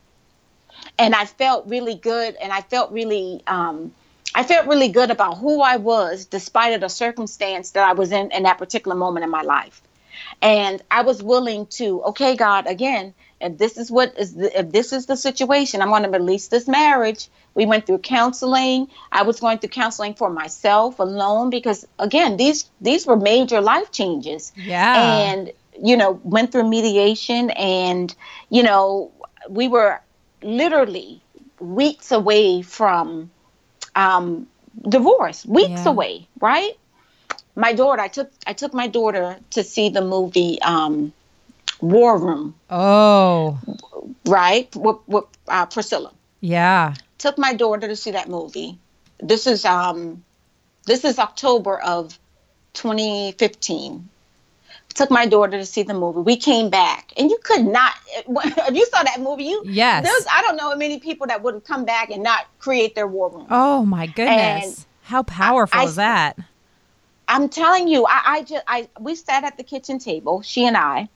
[0.99, 3.93] and I felt really good, and I felt really, um,
[4.35, 8.11] I felt really good about who I was despite of the circumstance that I was
[8.11, 9.83] in in that particular moment in my life,
[10.41, 14.71] and I was willing to, okay, God, again, if this is what is the, if
[14.71, 17.29] this is the situation, I'm going to release this marriage.
[17.55, 18.89] We went through counseling.
[19.13, 23.91] I was going through counseling for myself alone because again, these these were major life
[23.91, 24.53] changes.
[24.57, 25.19] Yeah.
[25.31, 28.15] And you know, went through mediation and,
[28.51, 29.11] you know,
[29.49, 30.01] we were
[30.43, 31.23] literally
[31.59, 33.31] weeks away from
[33.95, 34.47] um,
[34.89, 35.89] divorce, weeks yeah.
[35.89, 36.73] away, right?
[37.57, 41.13] My daughter, I took I took my daughter to see the movie um,
[41.81, 42.55] War Room.
[42.69, 43.59] Oh,
[44.27, 46.13] right, with, with uh, Priscilla.
[46.41, 48.79] Yeah, took my daughter to see that movie.
[49.19, 50.25] This is um,
[50.87, 52.19] this is October of
[52.75, 54.09] 2015
[54.95, 56.21] took my daughter to see the movie.
[56.21, 57.95] We came back, and you could not.
[58.27, 60.05] If you saw that movie, you yes.
[60.05, 63.07] There's I don't know many people that would have come back and not create their
[63.07, 63.47] war room.
[63.51, 64.65] Oh my goodness!
[64.65, 66.39] And How powerful I, is that?
[67.29, 70.77] I'm telling you, I, I just I we sat at the kitchen table, she and
[70.77, 71.09] I,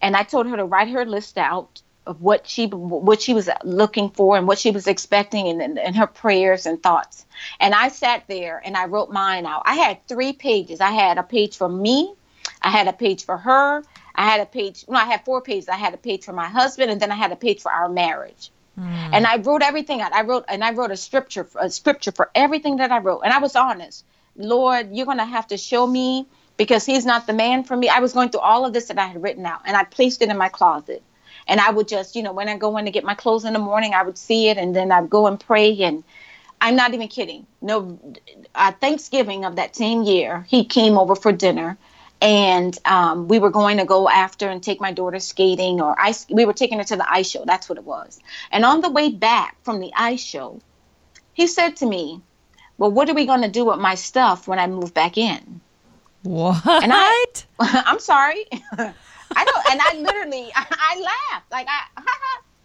[0.00, 3.50] and I told her to write her list out of what she what she was
[3.64, 7.26] looking for and what she was expecting and, and, and her prayers and thoughts.
[7.60, 9.62] And I sat there and I wrote mine out.
[9.66, 10.80] I had three pages.
[10.80, 12.14] I had a page for me,
[12.62, 13.82] I had a page for her.
[14.14, 14.84] I had a page.
[14.88, 15.68] No, I had four pages.
[15.68, 17.88] I had a page for my husband, and then I had a page for our
[17.88, 18.50] marriage.
[18.78, 19.10] Mm.
[19.12, 20.12] And I wrote everything out.
[20.12, 23.20] I wrote and I wrote a scripture, a scripture for everything that I wrote.
[23.20, 24.04] And I was honest.
[24.36, 26.26] Lord, you're going to have to show me
[26.58, 27.88] because he's not the man for me.
[27.88, 30.20] I was going through all of this that I had written out, and I placed
[30.20, 31.02] it in my closet.
[31.46, 33.54] And I would just, you know, when I go in to get my clothes in
[33.54, 35.74] the morning, I would see it, and then I'd go and pray.
[35.80, 36.04] And
[36.60, 37.46] I'm not even kidding.
[37.62, 37.98] No,
[38.54, 41.78] uh, Thanksgiving of that same year, he came over for dinner
[42.20, 46.26] and um, we were going to go after and take my daughter skating or ice
[46.28, 48.18] we were taking her to the ice show that's what it was
[48.50, 50.60] and on the way back from the ice show
[51.32, 52.20] he said to me
[52.76, 55.60] well what are we going to do with my stuff when i move back in
[56.22, 57.24] what and i
[57.60, 61.82] i'm sorry i don't and i literally i, I laughed like i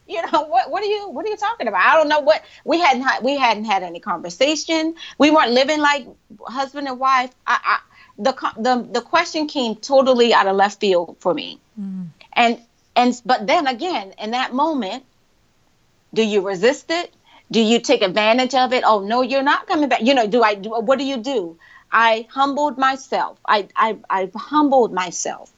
[0.06, 2.44] you know what what are you what are you talking about i don't know what
[2.66, 6.06] we hadn't we hadn't had any conversation we weren't living like
[6.46, 7.80] husband and wife i, I
[8.18, 11.60] the the the question came totally out of left field for me.
[11.80, 12.08] Mm.
[12.34, 12.62] And
[12.96, 15.04] and but then again, in that moment,
[16.14, 17.14] do you resist it?
[17.52, 18.84] Do you take advantage of it?
[18.86, 20.02] Oh no, you're not coming back.
[20.02, 21.58] You know, do I do what do you do?
[21.94, 23.40] I humbled myself.
[23.48, 25.52] I I I humbled myself.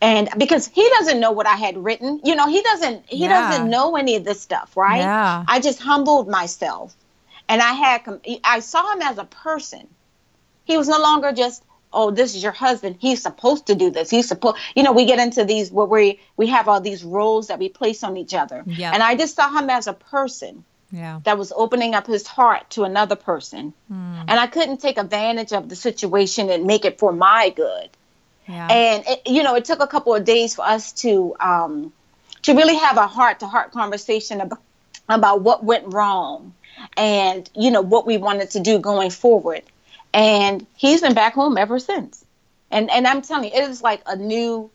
[0.00, 3.28] And because he doesn't know what I had written, you know, he doesn't he yeah.
[3.28, 4.98] doesn't know any of this stuff, right?
[4.98, 5.44] Yeah.
[5.46, 6.94] I just humbled myself.
[7.48, 9.88] And I had I saw him as a person
[10.64, 11.62] he was no longer just,
[11.92, 12.96] oh, this is your husband.
[12.98, 14.10] He's supposed to do this.
[14.10, 17.48] He's supposed, you know, we get into these where we we have all these roles
[17.48, 18.64] that we place on each other.
[18.66, 18.92] Yeah.
[18.92, 20.64] And I just saw him as a person.
[20.94, 21.20] Yeah.
[21.24, 23.72] That was opening up his heart to another person.
[23.92, 24.24] Mm.
[24.28, 27.90] And I couldn't take advantage of the situation and make it for my good.
[28.46, 28.68] Yeah.
[28.70, 31.92] And it, you know, it took a couple of days for us to um,
[32.42, 34.60] to really have a heart to heart conversation about
[35.08, 36.54] about what went wrong
[36.96, 39.62] and you know what we wanted to do going forward
[40.14, 42.24] and he's been back home ever since.
[42.70, 44.70] And and I'm telling you, it is like a new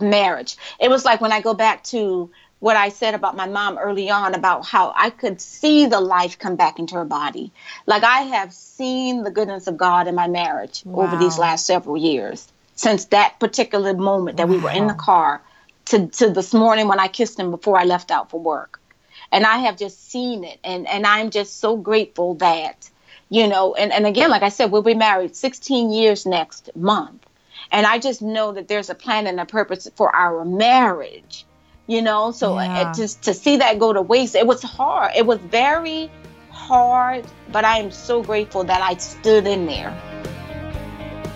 [0.00, 0.56] marriage.
[0.78, 2.30] It was like when I go back to
[2.62, 6.38] what I said about my mom early on about how I could see the life
[6.38, 7.50] come back into her body.
[7.86, 11.02] Like I have seen the goodness of God in my marriage wow.
[11.02, 12.46] over these last several years
[12.76, 14.54] since that particular moment that wow.
[14.54, 15.42] we were in the car
[15.86, 18.78] to, to this morning when I kissed him before I left out for work.
[19.32, 20.60] And I have just seen it.
[20.62, 22.88] And, and I'm just so grateful that
[23.28, 27.24] you know and, and again like i said we'll be married 16 years next month
[27.70, 31.46] and i just know that there's a plan and a purpose for our marriage
[31.92, 32.92] you know so uh, yeah.
[32.92, 36.10] just to see that go to waste it was hard it was very
[36.50, 39.94] hard but i am so grateful that i stood in there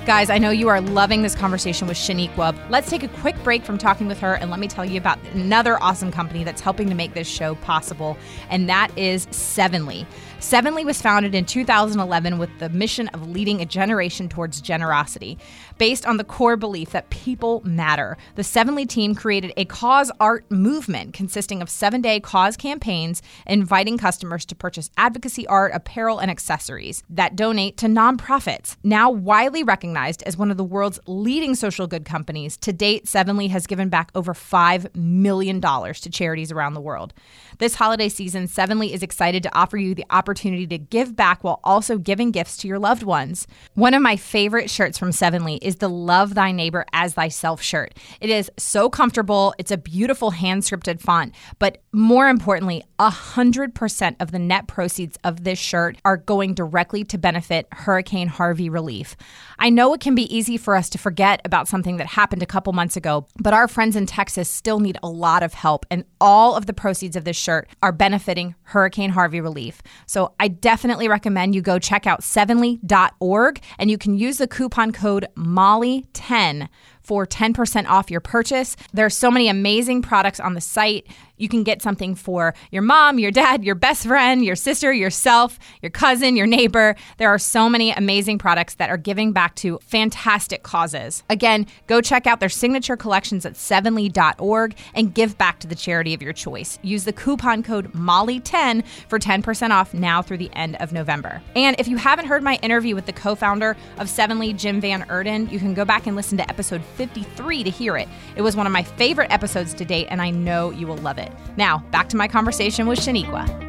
[0.07, 2.71] Guys, I know you are loving this conversation with Shaniqua.
[2.71, 5.19] Let's take a quick break from talking with her and let me tell you about
[5.35, 8.17] another awesome company that's helping to make this show possible,
[8.49, 10.07] and that is Sevenly.
[10.47, 15.39] Sevenly was founded in 2011 with the mission of leading a generation towards generosity.
[15.77, 20.49] Based on the core belief that people matter, the Sevenly team created a cause art
[20.49, 26.31] movement consisting of seven day cause campaigns inviting customers to purchase advocacy art, apparel, and
[26.31, 28.77] accessories that donate to nonprofits.
[28.85, 33.49] Now widely recognized as one of the world's leading social good companies, to date, Sevenly
[33.49, 37.15] has given back over $5 million to charities around the world.
[37.59, 41.61] This holiday season, Sevenly is excited to offer you the opportunity to give back while
[41.65, 43.47] also giving gifts to your loved ones.
[43.73, 47.95] One of my favorite shirts from Sevenly is the Love Thy Neighbor as Thyself shirt.
[48.21, 54.33] It is so comfortable, it's a beautiful hand scripted font, but more importantly, 100% of
[54.33, 59.17] the net proceeds of this shirt are going directly to benefit Hurricane Harvey relief.
[59.59, 62.47] I know it can be easy for us to forget about something that happened a
[62.47, 66.05] couple months ago, but our friends in Texas still need a lot of help, and
[66.21, 69.81] all of the proceeds of this shirt are benefiting Hurricane Harvey relief.
[70.07, 74.91] So I definitely recommend you go check out sevenly.org and you can use the coupon
[74.91, 76.69] code MOLLY10
[77.03, 78.77] for 10% off your purchase.
[78.93, 81.07] There are so many amazing products on the site.
[81.37, 85.59] You can get something for your mom, your dad, your best friend, your sister, yourself,
[85.83, 86.97] your cousin, your neighbor.
[87.19, 91.23] There are so many amazing products that are giving back to fantastic causes.
[91.29, 96.15] Again, go check out their signature collections at sevenly.org and give back to the charity
[96.15, 96.79] of your choice.
[96.83, 101.43] Use the coupon code MOLLY10 for 10% off now through the end of November.
[101.55, 105.05] And if you haven't heard my interview with the co founder of Sevenly, Jim Van
[105.11, 108.09] Eerden, you can go back and listen to episode 53 to hear it.
[108.37, 111.19] It was one of my favorite episodes to date, and I know you will love
[111.19, 111.26] it.
[111.57, 113.65] Now, back to my conversation with Shaniqua.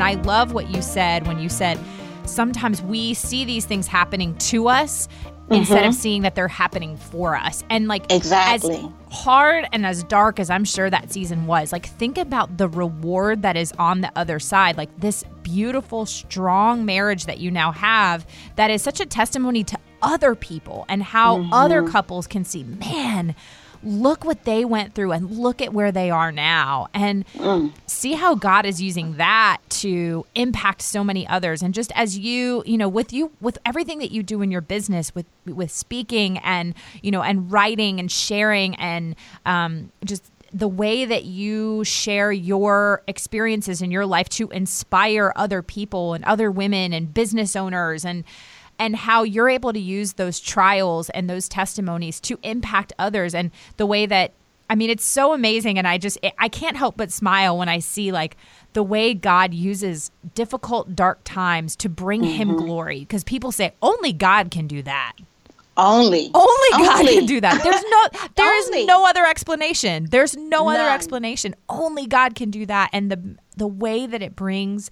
[0.00, 1.78] I love what you said when you said
[2.24, 5.08] sometimes we see these things happening to us
[5.52, 5.54] mm-hmm.
[5.54, 7.64] instead of seeing that they're happening for us.
[7.70, 8.76] And like exactly.
[8.76, 12.68] as hard and as dark as I'm sure that season was, like think about the
[12.68, 14.76] reward that is on the other side.
[14.76, 18.26] Like this beautiful, strong marriage that you now have
[18.56, 21.52] that is such a testimony to other people and how mm-hmm.
[21.52, 23.34] other couples can see, man,
[23.82, 27.72] look what they went through and look at where they are now and mm.
[27.86, 32.62] see how God is using that to impact so many others and just as you
[32.66, 36.38] you know with you with everything that you do in your business with with speaking
[36.38, 39.16] and you know and writing and sharing and
[39.46, 45.62] um, just the way that you share your experiences in your life to inspire other
[45.62, 48.24] people and other women and business owners and
[48.82, 53.52] and how you're able to use those trials and those testimonies to impact others and
[53.76, 54.32] the way that
[54.68, 57.78] I mean it's so amazing and I just I can't help but smile when I
[57.78, 58.36] see like
[58.72, 62.32] the way God uses difficult dark times to bring mm-hmm.
[62.32, 65.12] him glory because people say only God can do that.
[65.76, 66.32] Only.
[66.34, 67.14] Only God Only.
[67.14, 67.62] can do that.
[67.62, 70.08] There's no there is no other explanation.
[70.10, 70.74] There's no None.
[70.74, 71.54] other explanation.
[71.68, 74.90] Only God can do that and the the way that it brings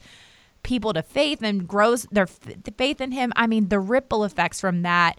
[0.62, 4.82] people to faith and grows their faith in him i mean the ripple effects from
[4.82, 5.18] that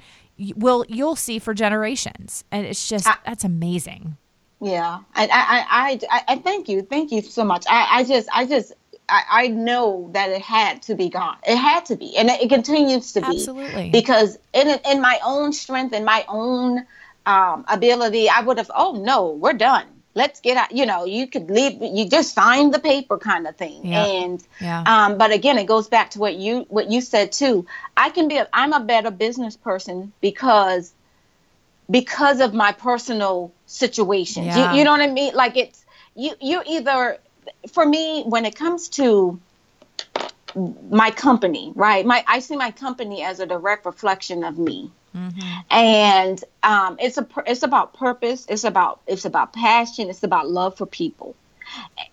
[0.55, 4.17] will you'll see for generations and it's just I, that's amazing
[4.59, 8.45] yeah I, I i i thank you thank you so much i i just i
[8.45, 8.73] just
[9.09, 11.35] I, I know that it had to be gone.
[11.45, 13.27] It had to be, and it, it continues to be.
[13.27, 13.89] Absolutely.
[13.89, 16.85] Because in in my own strength and my own
[17.25, 18.71] um, ability, I would have.
[18.73, 22.71] Oh no, we're done let's get out you know you could leave you just sign
[22.71, 24.05] the paper kind of thing yeah.
[24.05, 24.83] and yeah.
[24.85, 28.27] um but again it goes back to what you what you said too i can
[28.27, 30.93] be a, i'm a better business person because
[31.89, 34.71] because of my personal situations yeah.
[34.71, 35.85] you, you know what i mean like it's
[36.15, 37.17] you you either
[37.71, 39.39] for me when it comes to
[40.89, 45.59] my company right my i see my company as a direct reflection of me Mm-hmm.
[45.69, 48.45] And um, it's a it's about purpose.
[48.47, 50.09] It's about it's about passion.
[50.09, 51.35] It's about love for people.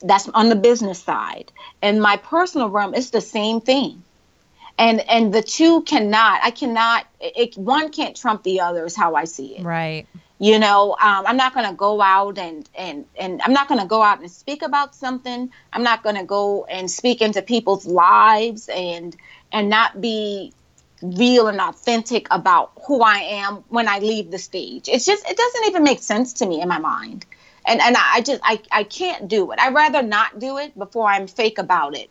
[0.03, 1.53] That's on the business side.
[1.83, 4.03] And my personal realm, it's the same thing.
[4.79, 6.41] And and the two cannot.
[6.43, 7.07] I cannot.
[7.21, 8.85] It, one can't trump the other.
[8.85, 9.65] Is how I see it.
[9.65, 10.07] Right.
[10.41, 13.81] You know, um, I'm not going to go out and and and I'm not going
[13.81, 15.51] to go out and speak about something.
[15.73, 19.17] I'm not going to go and speak into people's lives and
[19.51, 20.53] and not be
[21.03, 24.89] real and authentic about who I am when I leave the stage.
[24.89, 27.27] It's just it doesn't even make sense to me in my mind.
[27.67, 29.61] And and I just I, I can't do it.
[29.61, 32.11] I'd rather not do it before I'm fake about it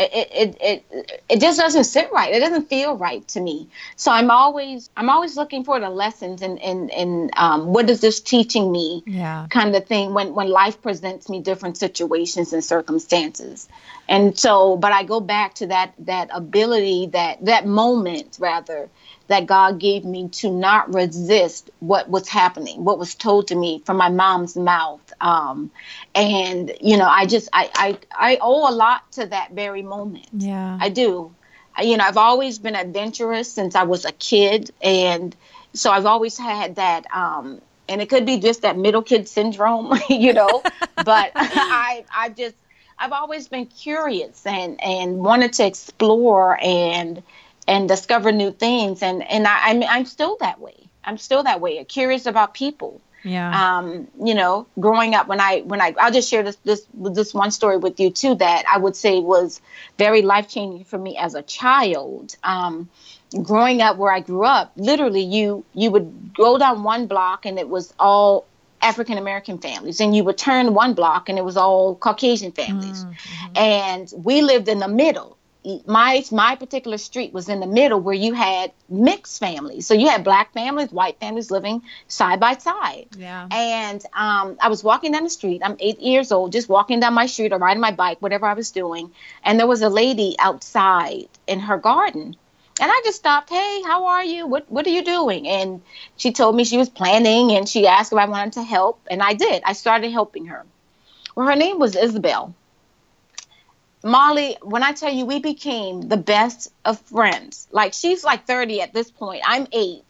[0.00, 2.32] it, it it it just doesn't sit right.
[2.32, 3.68] It doesn't feel right to me.
[3.96, 8.00] So I'm always I'm always looking for the lessons and and and um, what is
[8.00, 9.02] this teaching me?
[9.06, 9.46] Yeah.
[9.50, 13.68] Kind of thing when when life presents me different situations and circumstances.
[14.08, 18.88] And so, but I go back to that that ability that that moment rather
[19.30, 23.80] that God gave me to not resist what was happening, what was told to me
[23.86, 25.12] from my mom's mouth.
[25.20, 25.70] Um,
[26.16, 30.26] and you know, I just I, I I owe a lot to that very moment.
[30.32, 31.32] Yeah, I do.
[31.80, 35.34] You know, I've always been adventurous since I was a kid, and
[35.74, 37.06] so I've always had that.
[37.14, 40.64] Um, and it could be just that middle kid syndrome, you know.
[40.96, 42.56] but I I just
[42.98, 47.22] I've always been curious and and wanted to explore and
[47.70, 50.74] and discover new things and and I, I'm I'm still that way.
[51.04, 51.82] I'm still that way.
[51.84, 53.00] Curious about people.
[53.22, 53.78] Yeah.
[53.78, 57.32] Um, you know, growing up when I when I I'll just share this this this
[57.32, 59.60] one story with you too that I would say was
[59.98, 62.36] very life changing for me as a child.
[62.42, 62.90] Um,
[63.42, 67.58] growing up where I grew up, literally you you would go down one block and
[67.58, 68.46] it was all
[68.82, 73.04] African American families, and you would turn one block and it was all Caucasian families,
[73.04, 73.56] mm-hmm.
[73.56, 75.36] and we lived in the middle
[75.86, 79.86] my my particular street was in the middle where you had mixed families.
[79.86, 83.08] So you had black families, white families living side by side.
[83.16, 83.46] Yeah.
[83.50, 85.60] And um, I was walking down the street.
[85.64, 88.54] I'm eight years old, just walking down my street or riding my bike, whatever I
[88.54, 89.12] was doing.
[89.44, 92.36] And there was a lady outside in her garden.
[92.80, 93.50] And I just stopped.
[93.50, 94.46] Hey, how are you?
[94.46, 95.46] What What are you doing?
[95.46, 95.82] And
[96.16, 99.22] she told me she was planning, and she asked if I wanted to help, and
[99.22, 99.62] I did.
[99.66, 100.64] I started helping her.
[101.34, 102.54] Well, her name was Isabel
[104.02, 108.80] Molly, when I tell you we became the best of friends, like she's like 30
[108.80, 110.04] at this point, I'm eight.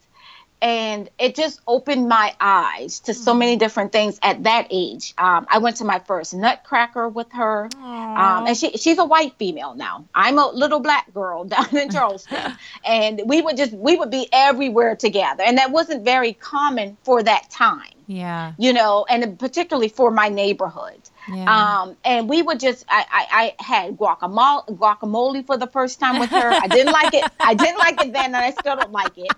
[0.62, 3.60] And it just opened my eyes to so many mm-hmm.
[3.60, 5.14] different things at that age.
[5.16, 9.36] Um, I went to my first Nutcracker with her, um, and she, she's a white
[9.38, 10.04] female now.
[10.14, 14.28] I'm a little black girl down in Charleston, and we would just we would be
[14.30, 17.94] everywhere together, and that wasn't very common for that time.
[18.06, 21.00] Yeah, you know, and particularly for my neighborhood.
[21.28, 21.82] Yeah.
[21.82, 26.18] Um, and we would just, I, I, I had guacamole, guacamole for the first time
[26.18, 26.50] with her.
[26.50, 27.24] I didn't like it.
[27.40, 29.30] I didn't like it then, and I still don't like it.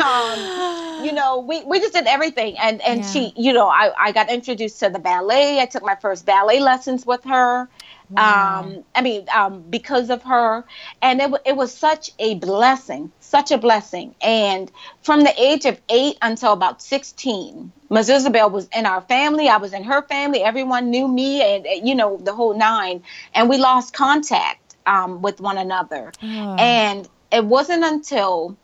[0.00, 2.56] Um, you know, we, we just did everything.
[2.58, 3.10] And, and yeah.
[3.10, 5.60] she, you know, I, I got introduced to the ballet.
[5.60, 7.68] I took my first ballet lessons with her.
[8.10, 8.60] Wow.
[8.60, 10.64] Um, I mean, um, because of her,
[11.02, 14.14] and it it was such a blessing, such a blessing.
[14.20, 14.70] And
[15.02, 18.08] from the age of eight until about sixteen, Ms.
[18.08, 19.48] Isabel was in our family.
[19.48, 20.42] I was in her family.
[20.42, 23.02] Everyone knew me, and you know the whole nine.
[23.34, 26.12] And we lost contact um, with one another.
[26.22, 26.56] Oh.
[26.58, 28.56] And it wasn't until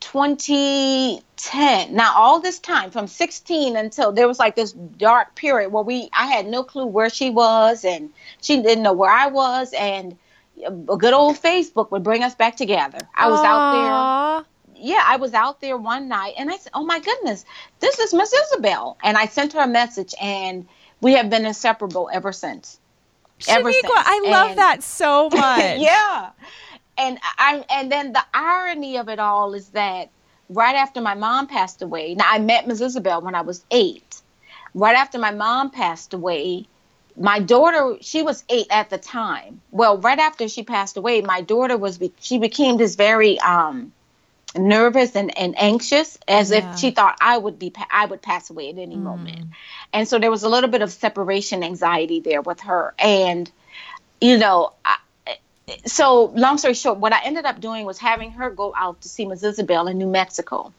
[0.00, 5.84] 2010 now all this time from 16 until there was like this dark period where
[5.84, 8.10] we i had no clue where she was and
[8.40, 10.18] she didn't know where i was and
[10.64, 13.44] a good old facebook would bring us back together i was Aww.
[13.44, 14.44] out
[14.74, 17.44] there yeah i was out there one night and i said oh my goodness
[17.80, 20.66] this is miss isabel and i sent her a message and
[21.00, 22.78] we have been inseparable ever since
[23.48, 23.92] ever since.
[23.94, 26.30] i love and, that so much yeah
[26.98, 30.10] and I and then the irony of it all is that
[30.48, 34.20] right after my mom passed away, now I met Miss Isabel when I was eight.
[34.74, 36.66] Right after my mom passed away,
[37.16, 39.60] my daughter she was eight at the time.
[39.70, 43.92] Well, right after she passed away, my daughter was she became this very um,
[44.56, 46.72] nervous and, and anxious as yeah.
[46.72, 49.02] if she thought I would be I would pass away at any mm.
[49.02, 49.46] moment.
[49.92, 53.50] And so there was a little bit of separation anxiety there with her and
[54.20, 54.98] you know, I,
[55.84, 59.08] so long story short, what I ended up doing was having her go out to
[59.08, 59.42] see Ms.
[59.42, 60.72] Isabel in New Mexico.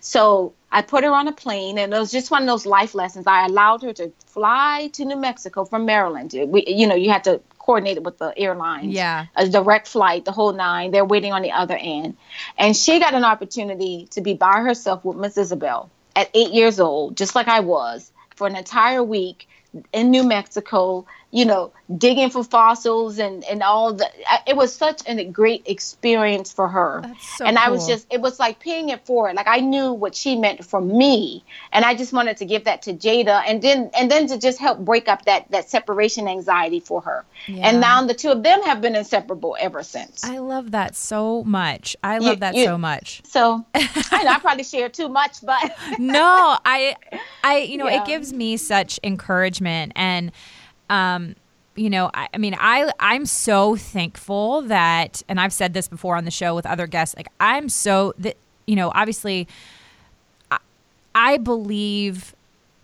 [0.00, 2.96] So I put her on a plane, and it was just one of those life
[2.96, 3.28] lessons.
[3.28, 6.34] I allowed her to fly to New Mexico from Maryland.
[6.48, 8.92] We, you know, you had to coordinate it with the airlines.
[8.92, 9.26] Yeah.
[9.36, 10.90] A direct flight, the whole nine.
[10.90, 12.16] They're waiting on the other end.
[12.58, 16.80] And she got an opportunity to be by herself with Miss Isabel at eight years
[16.80, 19.48] old, just like I was, for an entire week
[19.92, 24.08] in New Mexico you know, digging for fossils and and all the.
[24.46, 27.02] It was such a great experience for her,
[27.36, 27.58] so and.
[27.58, 29.34] I was just it was like paying it forward.
[29.34, 32.82] Like I knew what she meant for me, and I just wanted to give that
[32.82, 36.78] to Jada, and then and then to just help break up that that separation anxiety
[36.78, 37.24] for her.
[37.48, 37.68] Yeah.
[37.68, 40.22] And now the two of them have been inseparable ever since.
[40.22, 41.96] I love that so much.
[42.04, 43.22] I love you, that you, so much.
[43.24, 46.94] So I know I probably share too much, but no, I
[47.42, 48.02] I you know yeah.
[48.02, 50.30] it gives me such encouragement and
[50.90, 51.34] um,
[51.76, 56.16] you know, I, I, mean, I I'm so thankful that, and I've said this before
[56.16, 57.16] on the show with other guests.
[57.16, 59.48] Like, I'm so that you know, obviously,
[60.50, 60.58] I,
[61.14, 62.34] I believe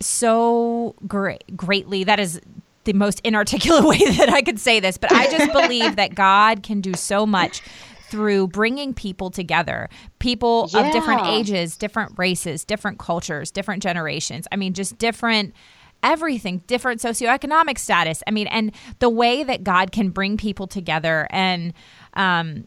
[0.00, 2.04] so great greatly.
[2.04, 2.40] That is
[2.84, 6.62] the most inarticulate way that I could say this, but I just believe that God
[6.62, 7.62] can do so much
[8.10, 9.88] through bringing people together,
[10.18, 10.86] people yeah.
[10.86, 14.48] of different ages, different races, different cultures, different generations.
[14.50, 15.54] I mean, just different
[16.02, 18.22] everything, different socioeconomic status.
[18.26, 21.72] I mean, and the way that God can bring people together and
[22.14, 22.66] um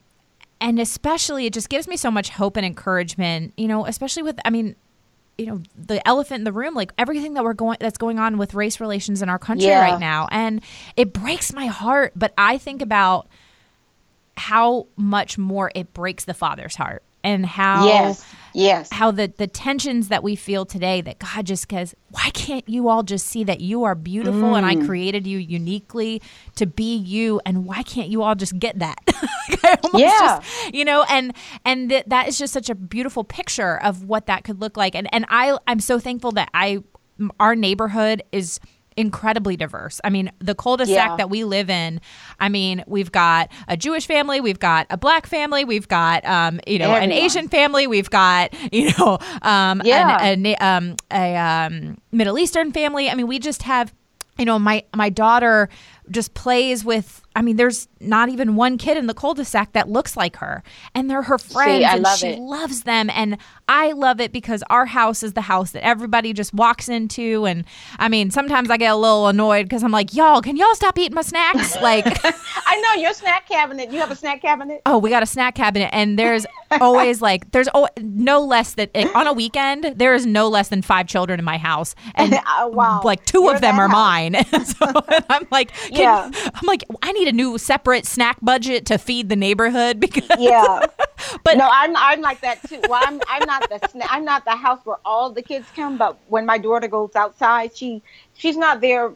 [0.61, 4.39] and especially it just gives me so much hope and encouragement you know especially with
[4.45, 4.73] i mean
[5.37, 8.37] you know the elephant in the room like everything that we're going that's going on
[8.37, 9.81] with race relations in our country Yeah.
[9.81, 10.61] right now and
[10.95, 13.27] it breaks my heart but i think about
[14.37, 18.25] how much more it breaks the father's heart and how Yes.
[18.53, 18.89] Yes.
[18.91, 22.87] how the the tensions that we feel today that God just goes, why can't you
[22.89, 24.85] all just see that you are beautiful and I Mm.
[24.85, 26.21] created you uniquely
[26.55, 28.99] to be you and why can't you all just get that?
[29.93, 30.39] Yeah.
[30.41, 31.33] just- you know, and
[31.65, 34.95] and th- that is just such a beautiful picture of what that could look like.
[34.95, 36.83] And and I I'm so thankful that I
[37.39, 38.59] our neighborhood is
[38.97, 39.99] incredibly diverse.
[40.03, 41.15] I mean, the cul-de-sac Yeah.
[41.17, 42.01] that we live in,
[42.39, 46.59] I mean, we've got a Jewish family, we've got a black family, we've got um,
[46.67, 50.17] you know, an Asian family, we've got, you know, um Yeah.
[50.21, 53.09] an, a, um a um Middle Eastern family.
[53.09, 53.93] I mean, we just have
[54.39, 55.69] you know, my my daughter
[56.09, 60.15] just plays with I mean, there's not even one kid in the cul-de-sac that looks
[60.17, 60.63] like her.
[60.95, 62.39] And they're her friends I and love she it.
[62.39, 63.37] loves them and
[63.67, 67.63] I love it because our house is the house that everybody just walks into and
[67.97, 70.97] I mean, sometimes I get a little annoyed cuz I'm like, "Y'all, can y'all stop
[70.97, 72.05] eating my snacks?" Like
[72.65, 73.91] I know your snack cabinet.
[73.91, 74.81] You have a snack cabinet.
[74.85, 76.45] Oh, we got a snack cabinet, and there's
[76.81, 80.69] always like there's oh, no less than eh, on a weekend there is no less
[80.69, 83.01] than five children in my house, and Oh, wow.
[83.03, 83.93] like 2 You're of them are house.
[84.31, 84.35] mine.
[84.65, 84.85] So
[85.29, 86.31] I'm like, can- Yeah.
[86.53, 90.85] I'm like, I need a new separate snack budget to feed the neighborhood because Yeah.
[91.43, 92.81] But- no, I'm I'm like that too.
[92.89, 95.97] Well, I'm I'm not the sna- I'm not the house where all the kids come,
[95.97, 98.01] but when my daughter goes outside, she
[98.33, 99.13] she's not there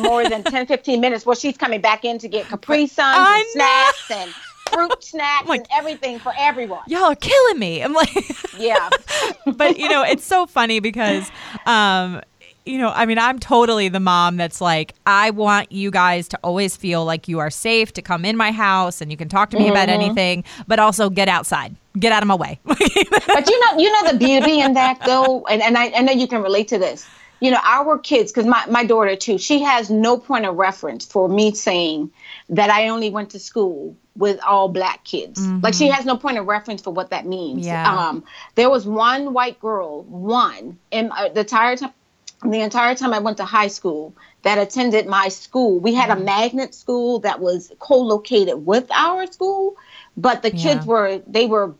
[0.00, 1.26] more than 10, 15 minutes.
[1.26, 4.30] Well, she's coming back in to get Capri Suns I and snacks and
[4.70, 6.82] fruit snacks Like- and everything for everyone.
[6.86, 7.82] y'all are killing me.
[7.82, 8.10] I'm like,
[8.56, 8.88] Yeah.
[9.46, 11.28] but you know, it's so funny because,
[11.66, 12.20] um,
[12.70, 16.38] you know, I mean, I'm totally the mom that's like, I want you guys to
[16.44, 19.50] always feel like you are safe to come in my house and you can talk
[19.50, 20.02] to me about Mm-hmm.
[20.02, 22.60] anything, but also get outside, get out of my way.
[22.64, 26.12] but you know, you know the beauty in that though, and, and I, I know
[26.12, 27.06] you can relate to this.
[27.40, 31.06] You know, our kids, because my, my daughter too, she has no point of reference
[31.06, 32.10] for me saying
[32.50, 35.40] that I only went to school with all black kids.
[35.40, 37.64] Like she has no point of reference for what that means.
[37.64, 37.90] Yeah.
[37.90, 38.22] Um,
[38.56, 41.92] there was one white girl, one, in uh, the entire time.
[42.42, 45.78] The entire time I went to high school, that attended my school.
[45.78, 46.24] We had a mm-hmm.
[46.24, 49.76] magnet school that was co-located with our school,
[50.16, 50.92] but the kids Yeah.
[50.92, 51.74] were they were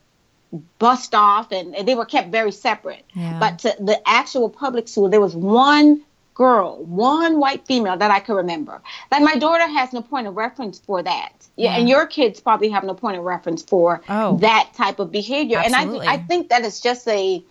[0.79, 3.05] bussed off and, and they were kept very separate.
[3.15, 3.39] Yeah.
[3.39, 6.03] But to the actual public school, there was one
[6.35, 8.81] girl, one white female that I could remember.
[9.13, 11.33] Like my daughter has no point of reference for that.
[11.57, 14.37] Yeah, and your kids probably have no point of reference for Oh.
[14.39, 15.59] that type of behavior.
[15.59, 16.01] Absolutely.
[16.01, 17.43] And I I think that it's just a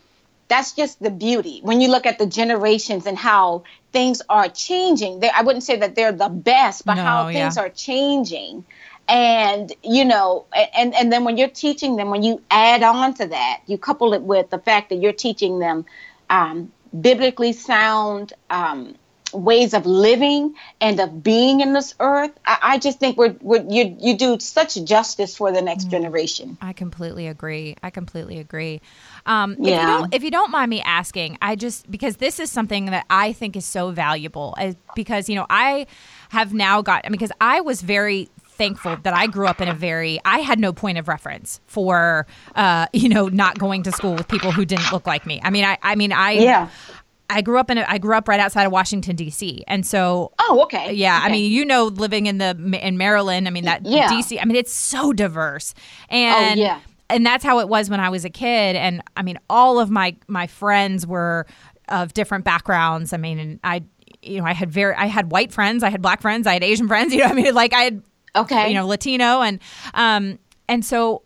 [0.49, 5.19] that's just the beauty when you look at the generations and how things are changing.
[5.19, 7.33] They, I wouldn't say that they're the best, but No, how yeah.
[7.43, 8.65] things are changing.
[9.07, 10.45] And you know,
[10.75, 14.13] and and then when you're teaching them, when you add on to that, you couple
[14.13, 15.85] it with the fact that you're teaching them
[16.29, 18.95] um, biblically sound um,
[19.33, 22.31] ways of living and of being in this earth.
[22.45, 25.65] I, I just think we're, we're you you do such justice for the Mm.
[25.65, 26.57] next generation.
[26.61, 27.75] I completely agree.
[27.81, 28.81] I completely agree.
[29.25, 29.85] Um, if you Yeah.
[29.87, 33.33] don't, if you don't mind me asking, I just because this is something that I
[33.33, 35.87] think is so valuable, uh, because you know I
[36.29, 37.05] have now got.
[37.05, 40.39] I mean, because I was very thankful that I grew up in a very I
[40.39, 44.51] had no point of reference for uh, you know not going to school with people
[44.51, 45.39] who didn't look like me.
[45.43, 46.69] I mean, I I mean I Yeah.
[47.31, 49.63] I grew up in a, I grew up right outside of Washington D.C.
[49.67, 50.93] and so Oh, okay.
[50.93, 54.07] yeah, I mean, you know, living in the in Maryland, I mean that Yeah.
[54.09, 54.41] Oh, DC.
[54.41, 55.75] I mean, it's so diverse,
[56.09, 56.79] and yeah.
[57.09, 58.75] And that's how it was when I was a kid.
[58.75, 61.45] And I mean, all of my my friends were
[61.89, 63.13] of different backgrounds.
[63.13, 63.83] I mean, and I,
[64.21, 66.63] you know, I had very, I had white friends, I had black friends, I had
[66.63, 67.13] Asian friends.
[67.13, 68.03] You know, I mean, like I had,
[68.35, 68.67] Okay.
[68.69, 69.59] you know, Latino, and
[69.93, 71.23] um, and so.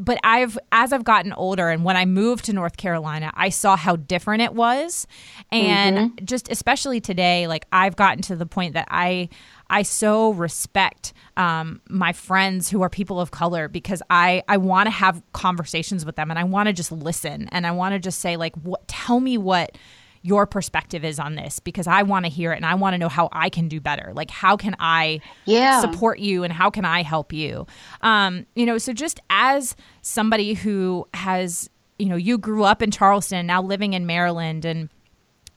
[0.00, 3.76] But I've as I've gotten older and when I moved to North Carolina, I saw
[3.76, 5.08] how different it was.
[5.50, 9.28] And just especially today, like I've gotten to the point that I
[9.70, 14.86] I so respect um, my friends who are people of color because I I want
[14.86, 17.98] to have conversations with them and I want to just listen and I want to
[17.98, 19.76] just say like what tell me what
[20.22, 22.98] your perspective is on this because I want to hear it and I want to
[22.98, 24.10] know how I can do better.
[24.14, 25.80] Like how can I Yeah.
[25.80, 27.66] support you and how can I help you?
[28.00, 32.90] Um, you know, so just as somebody who has, you know, you grew up in
[32.90, 34.88] Charleston, now living in Maryland and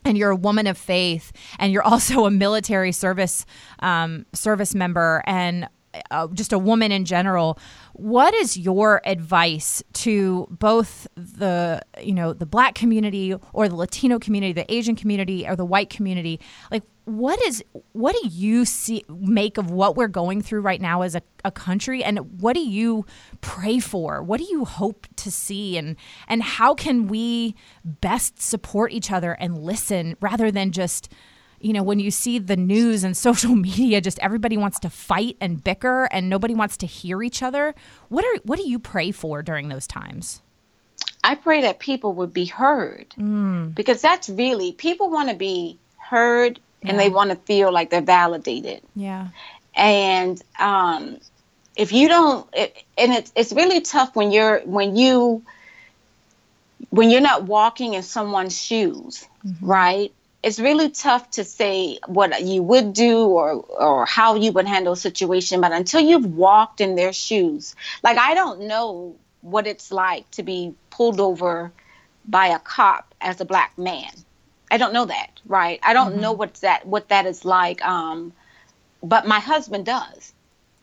[0.06, 3.46] and you're a woman of faith and you're also a military service
[3.80, 5.68] um, service member and
[6.10, 7.60] uh, just a woman in general
[7.94, 14.18] what is your advice to both the you know the black community or the latino
[14.18, 16.40] community the asian community or the white community?
[16.72, 21.02] Like what is what do you see make of what we're going through right now
[21.02, 22.04] as a, a country?
[22.04, 23.06] And what do you
[23.42, 24.22] pray for?
[24.22, 25.78] What do you hope to see?
[25.78, 25.96] And
[26.28, 31.12] and how can we best support each other and listen rather than just
[31.60, 35.38] you know when you see the news and social media just everybody wants to fight
[35.42, 37.74] and bicker and nobody wants to hear each other?
[38.10, 40.42] What are what do you pray for during those times?
[41.24, 43.74] I pray that people would be heard mm.
[43.74, 48.02] because that's really people want to be heard and they want to feel like they're
[48.02, 48.82] validated.
[48.96, 49.28] Yeah.
[49.76, 51.20] And um,
[51.76, 55.44] if you don't, it, and it's it's really tough when you're when you
[56.90, 59.66] when you're not walking in someone's shoes, mm-hmm.
[59.66, 60.14] right?
[60.44, 64.94] It's really tough to say what you would do or or how you would handle
[64.94, 69.92] a situation, but until you've walked in their shoes, like I don't know what it's
[69.92, 71.72] like to be pulled over
[72.28, 74.12] by a cop as a black man.
[74.72, 75.80] I don't know that, right?
[75.84, 76.22] I don't mm-hmm.
[76.22, 77.86] know what's that what that is like.
[77.86, 78.34] Um,
[79.04, 80.34] but my husband does,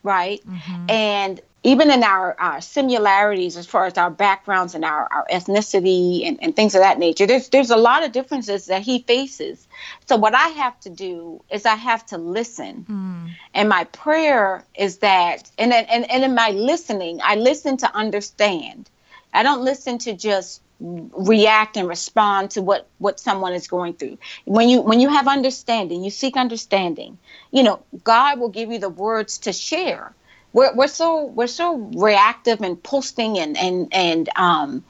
[0.03, 0.41] right?
[0.45, 0.89] Mm-hmm.
[0.89, 6.25] And even in our, our similarities as far as our backgrounds and our, our ethnicity
[6.25, 9.67] and, and things of that nature, there's there's a lot of differences that he faces.
[10.07, 12.85] So what I have to do is I have to listen.
[12.89, 13.35] Mm.
[13.53, 18.89] And my prayer is that and, and and in my listening, I listen to understand.
[19.33, 24.17] I don't listen to just react and respond to what what someone is going through.
[24.45, 27.17] When you when you have understanding you seek understanding
[27.51, 30.13] you know god will give you the words to share.
[30.53, 34.83] We're, we're so we're so reactive and posting and and and um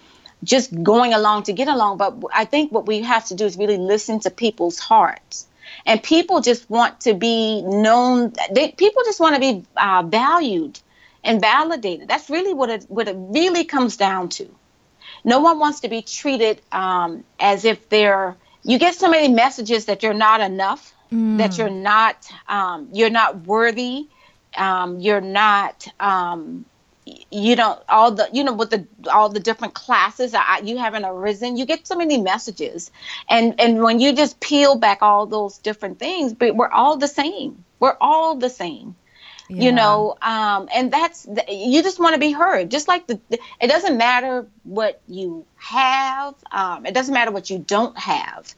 [0.44, 1.98] just going along to get along.
[1.98, 5.48] But i think what we have to do is really listen to people's hearts.
[5.86, 8.34] And people just want to be known.
[8.52, 10.80] They, people just want to be uh, valued
[11.24, 12.08] and validated.
[12.08, 14.50] That's really what it what it really comes down to
[15.24, 18.36] no one wants to be treated um, as if they're.
[18.64, 21.38] You get so many messages that you're not enough, mm.
[21.38, 24.08] that you're not, um, you're not worthy,
[24.58, 26.66] um, you're not, um,
[27.32, 31.06] you don't all the you know with the all the different classes I, you haven't
[31.06, 32.92] arisen you get so many messages
[33.30, 37.08] and and when you just peel back all those different things but we're all the
[37.08, 38.96] same we're all the same
[39.50, 39.64] yeah.
[39.64, 43.40] you know um, and that's you just want to be heard just like the, the,
[43.60, 48.54] it doesn't matter what you have um, it doesn't matter what you don't have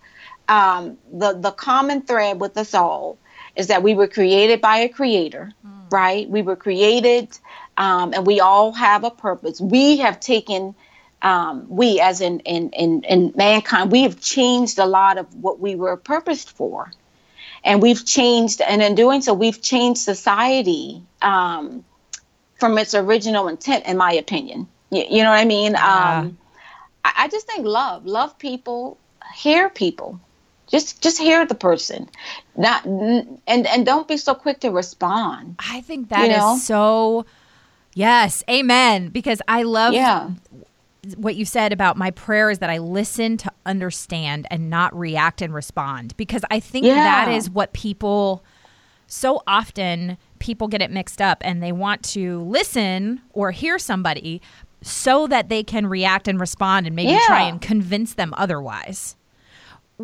[0.48, 3.18] um, the the common thread with us all
[3.56, 5.92] is that we were created by a creator mm.
[5.92, 7.30] right we were created
[7.78, 10.76] um, and we all have a purpose we have taken
[11.22, 15.60] um, we as in, in in in mankind we have changed a lot of what
[15.60, 16.92] we were purposed for
[17.64, 21.84] and we've changed and in doing so we've changed society um,
[22.59, 24.68] from its original intent in my opinion.
[24.89, 25.74] You, you know what i mean?
[25.74, 26.20] Yeah.
[26.20, 26.38] um,
[27.05, 28.97] I, I, just think love love people
[29.36, 30.20] hear people.
[30.68, 32.09] Just just hear the person.
[32.55, 35.55] Not and and don't be so quick to respond.
[35.59, 36.55] I think that you know?
[36.55, 37.26] is so
[37.93, 39.09] yes amen.
[39.09, 40.32] Because i love yeah
[41.18, 45.41] what you said about my prayer is that I listen to understand and not react
[45.41, 46.95] and respond because I think yeah.
[46.95, 48.43] that is what people
[49.08, 54.41] so often people get it mixed up and they want to listen or hear somebody
[54.84, 57.26] so that they can react and respond and maybe yeah.
[57.26, 59.16] try and convince them otherwise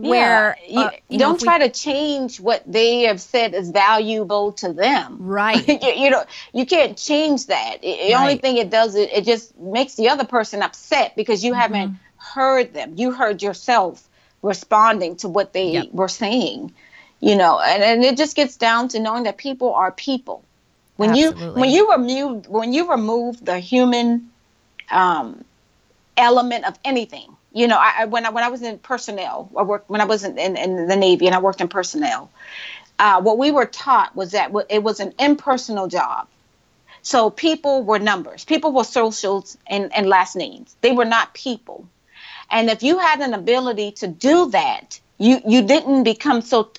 [0.01, 0.79] where yeah.
[0.79, 5.17] uh, you, don't try we, to change what they have said is valuable to them
[5.19, 6.23] right you, you, know
[6.53, 8.21] you can't change that it, the right.
[8.21, 11.61] only thing it does it, it just makes the other person upset because you mm-hmm.
[11.61, 14.07] haven't heard them you heard yourself
[14.41, 15.91] responding to what they yep.
[15.91, 16.73] were saying
[17.19, 20.43] you know and, and it just gets down to knowing that people are people
[20.97, 21.43] when Absolutely.
[21.43, 24.29] you when you remove when you remove the human
[24.91, 25.43] um,
[26.17, 29.89] element of anything you know, I, when I when I was in personnel, I worked
[29.89, 32.29] when I was in, in, in the Navy and I worked in personnel.
[32.99, 36.27] Uh, what we were taught was that it was an impersonal job.
[37.01, 38.45] So people were numbers.
[38.45, 40.75] People were socials and, and last names.
[40.81, 41.87] They were not people.
[42.51, 46.71] And if you had an ability to do that, you you didn't become so.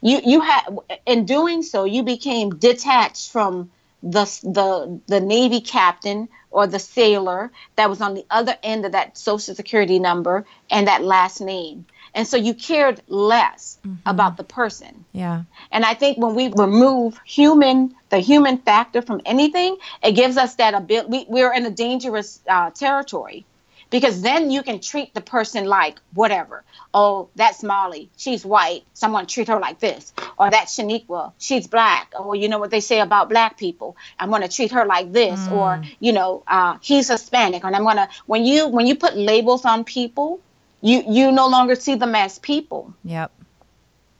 [0.00, 3.70] You you had in doing so, you became detached from
[4.04, 8.92] the the the Navy captain or the sailor that was on the other end of
[8.92, 11.86] that social security number and that last name.
[12.14, 13.96] And so you cared less mm-hmm.
[14.06, 15.04] about the person.
[15.12, 15.42] Yeah.
[15.72, 20.54] And I think when we remove human, the human factor from anything, it gives us
[20.56, 21.08] that ability.
[21.10, 23.46] We, we're in a dangerous uh, territory
[23.94, 26.64] because then you can treat the person like whatever.
[26.92, 28.10] Oh, that's Molly.
[28.16, 28.82] She's white.
[28.92, 30.12] Someone treat her like this.
[30.36, 31.32] Or that's Shaniqua.
[31.38, 32.12] She's black.
[32.18, 33.96] Or you know what they say about black people.
[34.18, 35.38] I'm going to treat her like this.
[35.38, 35.52] Mm.
[35.52, 37.62] Or you know, uh, he's Hispanic.
[37.62, 40.40] And I'm going to when you when you put labels on people,
[40.80, 42.92] you you no longer see them as people.
[43.04, 43.30] Yep.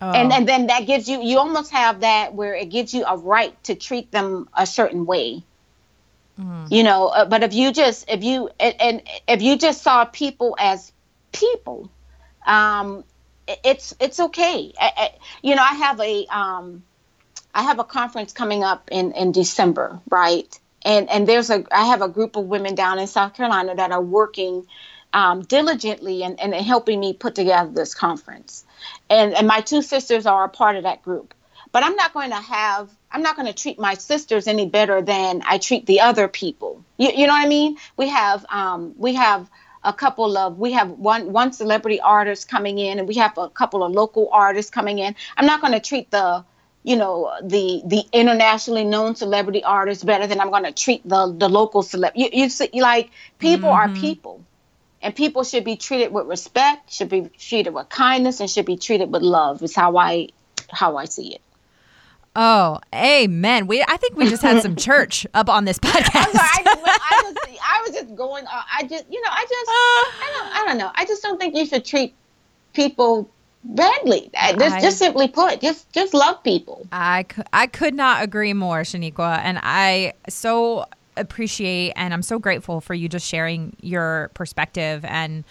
[0.01, 3.16] And and then that gives you you almost have that where it gives you a
[3.16, 5.43] right to treat them a certain way.
[6.70, 10.05] You know, uh, but if you just if you and, and if you just saw
[10.07, 10.93] people as
[11.32, 11.91] people,
[12.47, 13.05] um,
[13.47, 14.72] it- it's it's okay.
[14.80, 15.11] I, I,
[15.43, 16.85] you know, I have a um,
[17.55, 20.59] I have a conference coming up in in December, right?
[20.85, 23.93] And and there's a I have a group of women down in South Carolina that
[23.93, 24.66] are working
[25.12, 28.64] um, diligently and, and helping me put together this conference.
[29.11, 31.35] And and my two sisters are a part of that group.
[31.72, 35.01] But I'm not going to have I'm not going to treat my sisters any better
[35.01, 36.85] than I treat the other people.
[36.97, 37.77] You, you know what I mean?
[37.97, 39.49] We have um, we have
[39.85, 43.49] a couple of we have one one celebrity artist coming in and we have a
[43.49, 45.15] couple of local artists coming in.
[45.37, 46.45] I'm not going to treat the
[46.83, 51.33] you know the the internationally known celebrity artists better than I'm going to treat the
[51.33, 52.12] the local celeb.
[52.17, 54.45] You, you see, like people are people,
[55.01, 58.77] and people should be treated with respect, should be treated with kindness, and should be
[58.77, 59.62] treated with love.
[59.62, 60.31] Is how I
[60.69, 61.41] how I see it.
[62.37, 63.66] Oh, amen.
[63.66, 66.11] We I think we just had some church up on this podcast.
[66.14, 68.45] I'm sorry, I, I was I was just going.
[68.47, 70.91] on- I just you know I just I don't I don't know.
[70.95, 72.14] I just don't think you should treat
[72.72, 73.30] people
[73.62, 74.30] badly.
[74.39, 76.87] Uh, Just I- just simply put, just just love people.
[76.93, 79.39] I, I could not agree more, Shaniqua.
[79.39, 80.85] And I so
[81.16, 85.45] appreciate and I'm so grateful for you just sharing your perspective and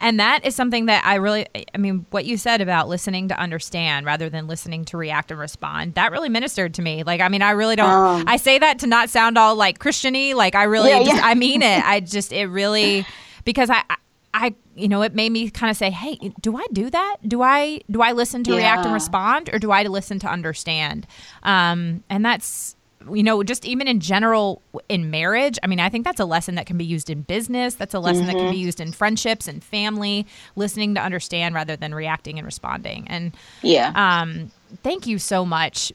[0.00, 3.38] and that is something that I really I mean what you said about listening to
[3.38, 7.02] understand rather than listening to react and respond that really ministered to me.
[7.02, 8.24] Like I mean I really don't Um.
[8.26, 10.34] I say that to not sound all like Christiany.
[10.34, 11.20] Like I really Yeah, just yeah.
[11.26, 11.84] I mean it.
[11.84, 13.06] I just it really
[13.44, 13.96] because I I-
[14.38, 17.16] I you know it made me kind of say hey do I do that?
[17.26, 21.06] Do I do I listen to react and respond or do I listen to understand?
[21.42, 22.76] Um and that's
[23.12, 26.54] you know just even in general in marriage i mean i think that's a lesson
[26.54, 29.48] that can be used in business that's a lesson that can be used in friendships
[29.48, 30.26] and family
[30.56, 33.92] listening to understand rather than reacting and responding and Yeah.
[33.94, 34.50] um
[34.82, 35.92] thank you so much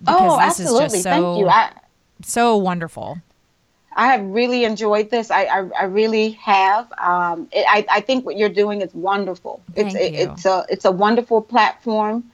[0.00, 0.84] because oh, this absolutely.
[0.86, 1.48] is just so Thank you.
[1.48, 1.72] I
[2.22, 3.18] so wonderful
[3.98, 5.30] I have really enjoyed this.
[5.30, 6.92] I I, I really have.
[6.98, 9.62] Um, it, I I think what you're doing is wonderful.
[9.74, 10.32] It's Thank you.
[10.32, 12.30] it's a it's a wonderful platform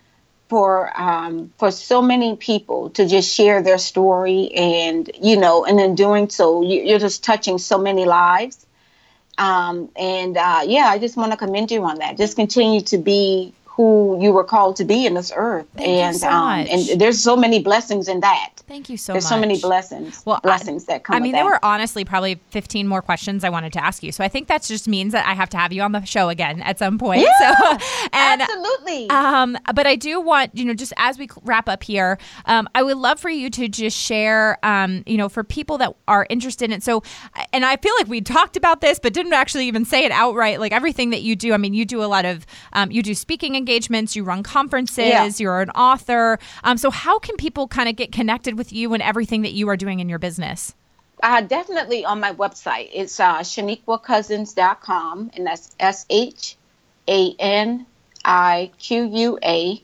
[0.53, 5.80] for um, for so many people to just share their story and you know and
[5.80, 8.66] in doing so you, you're just touching so many lives.
[9.38, 12.18] Um, and uh, yeah i just want to commend you on that.
[12.18, 16.16] Just continue to be who you were called to be in this earth Thank and
[16.16, 19.37] so um, and there's so many blessings in that thank you so there's much There's
[19.37, 21.51] so many blessings Well, I- blessings that come I mean, there that.
[21.51, 24.12] were honestly probably 15 more questions I wanted to ask you.
[24.12, 26.29] So I think that just means that I have to have you on the show
[26.29, 27.23] again at some point.
[27.23, 27.79] Yeah, so,
[28.12, 32.18] and absolutely um, but I do want, you know, just as we wrap up here,
[32.47, 35.95] um, I would love for you to just share, um, you know, for people that
[36.09, 36.81] are interested in.
[36.81, 37.03] So,
[37.53, 40.61] and I feel like we talked about this, but didn't actually even say it outright.
[40.61, 41.53] Like everything that you do.
[41.53, 42.45] I mean, you do a lot of,
[42.75, 45.30] um, you do speaking engagements, you run conferences, Yeah.
[45.38, 46.38] you're an author.
[46.64, 49.68] Um, so how can people kind of get connected with you and everything that you
[49.68, 50.74] are doing in your business?
[51.22, 52.88] Uh, definitely on my website.
[52.92, 56.56] It's uh, shaniquacousins.com, and that's S H
[57.08, 57.86] A N
[58.24, 59.82] I Q U A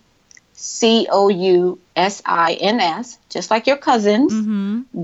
[0.60, 4.32] C O U S I N S, just like your cousins.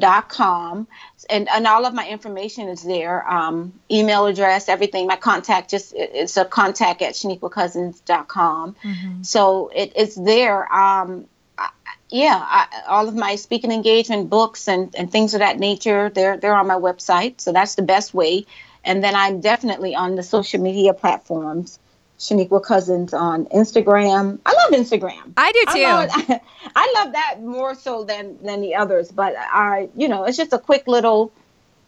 [0.01, 0.89] Dot com,
[1.31, 3.25] and and all of my information is there.
[3.31, 5.07] Um, email address, everything.
[5.07, 8.77] My contact just it- it's a contact at shaniquacousins.com.
[9.23, 10.73] So it, it's there.
[10.73, 11.27] Um,
[11.57, 11.71] I-
[12.11, 16.37] yeah, I, all of my speaking engagement books and, and things of that nature, they're
[16.37, 17.41] they're on my website.
[17.41, 18.47] So that's the best way.
[18.85, 21.79] And then I'm definitely on the social media platforms.
[22.19, 24.39] Shaniqua Cousins on Instagram.
[24.47, 25.33] I love Instagram.
[25.37, 25.85] I do too.
[25.85, 26.41] I love,
[26.77, 29.11] I love that more so than than the others.
[29.11, 31.33] But I, you know, it's just a quick little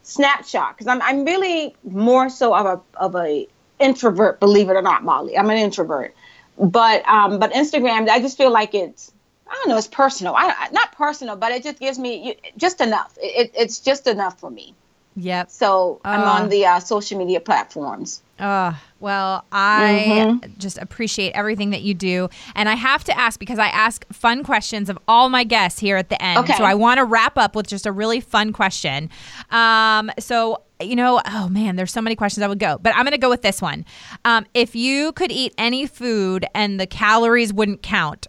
[0.02, 3.46] snapshot because I'm I'm really more so of a of a
[3.78, 4.40] introvert.
[4.40, 6.14] Believe it or not, Molly, I'm an introvert.
[6.58, 9.12] But um, but Instagram, I just feel like it's
[9.48, 10.34] I don't know, it's personal.
[10.36, 13.16] I, not personal, but it just gives me you- just enough.
[13.22, 14.74] It, it, it's just enough for me.
[15.16, 15.50] Yep.
[15.50, 16.24] So I'm Uh.
[16.42, 18.22] on the uh, social media platforms.
[18.38, 20.58] Uh, well, I Mm-hmm.
[20.58, 22.28] just appreciate everything that you do.
[22.54, 25.96] And I have to ask because I ask fun questions of all my guests here
[25.96, 26.38] at the end.
[26.40, 26.54] Okay.
[26.56, 29.10] So I want to wrap up with just a really fun question.
[29.50, 33.02] Um, so, you know, oh man, there's so many questions I would go, but I'm
[33.04, 33.84] going to go with this one.
[34.24, 38.26] Um, if you could eat any food and the calories wouldn't count,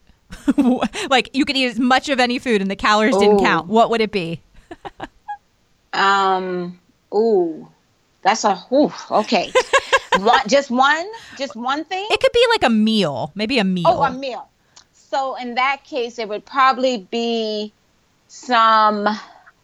[1.09, 3.89] like you could eat as much of any food and the calories didn't count, what
[3.89, 4.41] would it be?
[5.93, 6.79] Um.
[7.13, 7.67] Ooh,
[8.21, 8.61] that's a.
[8.71, 9.51] Ooh, okay.
[10.19, 11.05] one, just one,
[11.37, 12.07] just one thing.
[12.09, 13.85] It could be like a meal, maybe a meal.
[13.87, 14.49] Oh, a meal.
[14.93, 17.73] So in that case, it would probably be
[18.27, 19.07] some.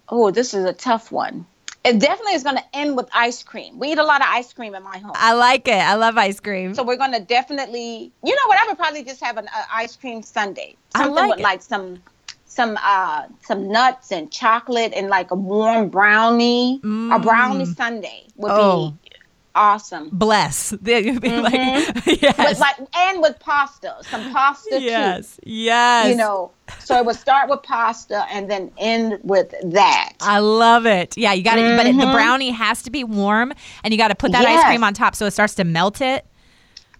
[0.09, 1.45] Oh, this is a tough one.
[1.85, 3.77] it definitely is going to end with ice cream.
[3.79, 5.11] We eat a lot of ice cream in my home.
[5.15, 5.73] I like it.
[5.73, 6.73] I love ice cream.
[6.75, 8.57] So we're going to definitely, you know what?
[8.61, 10.75] I would probably just have an uh, ice cream sundae.
[10.95, 11.43] Something like with it.
[11.43, 12.01] like some
[12.45, 16.79] some uh some nuts and chocolate and like a warm brownie.
[16.83, 18.57] A brownie sundae would Mm.
[18.59, 18.89] Oh.
[19.02, 19.02] be
[19.55, 20.09] awesome.
[20.11, 20.71] Bless.
[20.81, 21.53] Be like,
[22.21, 22.37] yes.
[22.37, 24.83] With like and with pasta, some pasta too.
[24.83, 25.39] yes.
[25.43, 26.09] Yes.
[26.09, 30.13] You know, so it would start with pasta and then end with that.
[30.21, 31.17] I love it.
[31.17, 34.09] Yeah, you got to, but it, the brownie has to be warm, and you got
[34.09, 34.69] to put that ice Mm-hmm.
[34.69, 36.25] Cream on top so it starts to melt it.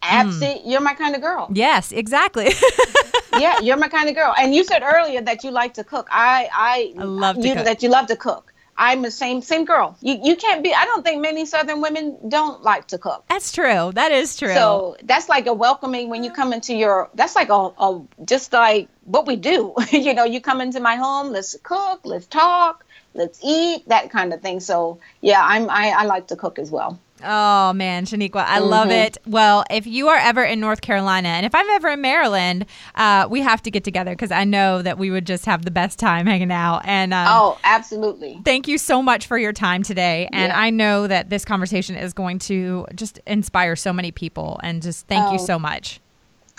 [0.01, 1.49] Absolutely, you're my kind of girl.
[1.53, 2.49] Yes, exactly.
[3.39, 4.33] yeah, you're my kind of girl.
[4.37, 6.07] And you said earlier that you like to cook.
[6.11, 7.63] I I, I love to you cook.
[7.65, 8.52] that you love to cook.
[8.83, 9.95] I'm the same same girl.
[10.01, 10.73] You you can't be.
[10.73, 13.23] I don't think many Southern women don't like to cook.
[13.29, 13.91] That's true.
[13.93, 14.53] That is true.
[14.53, 17.09] So that's like a welcoming when you come into your.
[17.15, 19.73] That's like a, a just like what we do.
[19.91, 21.31] you know, you come into my home.
[21.31, 22.01] Let's cook.
[22.03, 22.85] Let's talk.
[23.13, 23.87] Let's eat.
[23.87, 24.59] That kind of thing.
[24.59, 26.99] So yeah, I'm I, I like to cook as well.
[27.23, 28.91] Oh man, Shaniqua, I love Mm-hmm.
[29.07, 29.17] it.
[29.25, 32.65] Well, if you are ever in North Carolina, and if I'm ever in Maryland,
[32.95, 35.71] uh, we have to get together because I know that we would just have the
[35.71, 36.81] best time hanging out.
[36.85, 38.41] And um, Oh, absolutely.
[38.43, 40.27] thank you so much for your time today.
[40.33, 40.59] And Yeah.
[40.59, 44.59] I know that this conversation is going to just inspire so many people.
[44.63, 45.45] And just thank you Oh.
[45.45, 45.99] so much.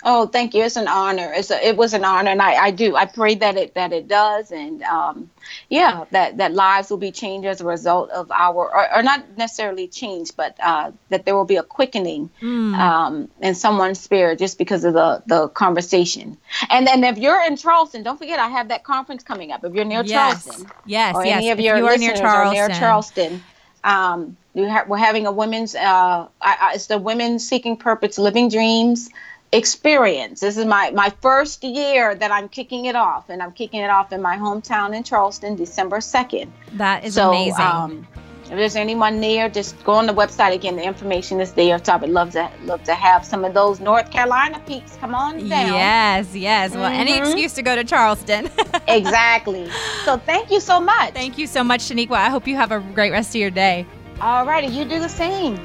[0.07, 0.61] Oh, thank you.
[0.63, 1.33] It's an honor.
[1.35, 2.95] It's a, it was an honor, and I, I do.
[2.95, 5.31] I pray that it that it does, and um,
[5.67, 9.35] yeah, that that lives will be changed as a result of our, or, or not
[9.35, 14.59] necessarily changed, but uh, that there will be a quickening um, in someone's spirit just
[14.59, 16.37] because of the the conversation.
[16.69, 19.63] And then if you're in Charleston, don't forget I have that conference coming up.
[19.63, 20.45] If you're near Yes.
[20.45, 21.37] Charleston, Yes, or yes.
[21.37, 22.79] any of If your you are near listeners are near Charleston.
[22.79, 23.43] Charleston.
[23.83, 28.49] Um, ha- we're having a women's, uh, I, I, it's the Women Seeking Purpose Living
[28.49, 29.09] Dreams
[29.51, 30.39] experience.
[30.41, 33.89] This is my, my first year that I'm kicking it off, and I'm kicking it
[33.89, 36.49] off in my hometown in Charleston, December 2nd.
[36.73, 37.65] That is so, amazing.
[37.65, 38.07] Um,
[38.43, 40.75] if there's anyone near, just go on the website again.
[40.75, 41.83] The information is there.
[41.83, 44.95] So I would love to love to have some of those North Carolina peeps.
[44.97, 45.73] Come on down.
[45.73, 46.71] Yes, yes.
[46.75, 47.21] Well, any Mhm.
[47.21, 48.49] excuse to go to Charleston.
[48.87, 49.67] Exactly.
[50.03, 51.11] So thank you so much.
[51.15, 52.11] Thank you so much, Shaniqua.
[52.17, 53.87] I hope you have a great rest of your day.
[54.21, 55.59] All righty, you do the same.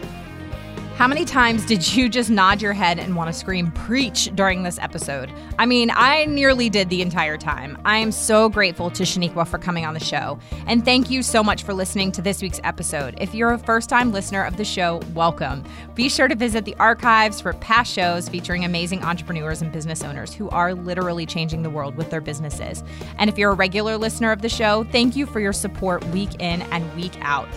[1.00, 4.64] How many times did you just nod your head and want to scream preach during
[4.64, 5.32] this episode?
[5.58, 7.78] I mean, I nearly did the entire time.
[7.86, 10.38] I am so grateful to Shaniqua for coming on the show.
[10.66, 13.14] And thank you so much for listening to this week's episode.
[13.18, 15.64] If you're a first time listener of the show, welcome.
[15.94, 20.34] Be sure to visit the archives for past shows featuring amazing entrepreneurs and business owners
[20.34, 22.84] who are literally changing the world with their businesses.
[23.16, 26.34] And if you're a regular listener of the show, thank you for your support week
[26.40, 27.48] in and week out.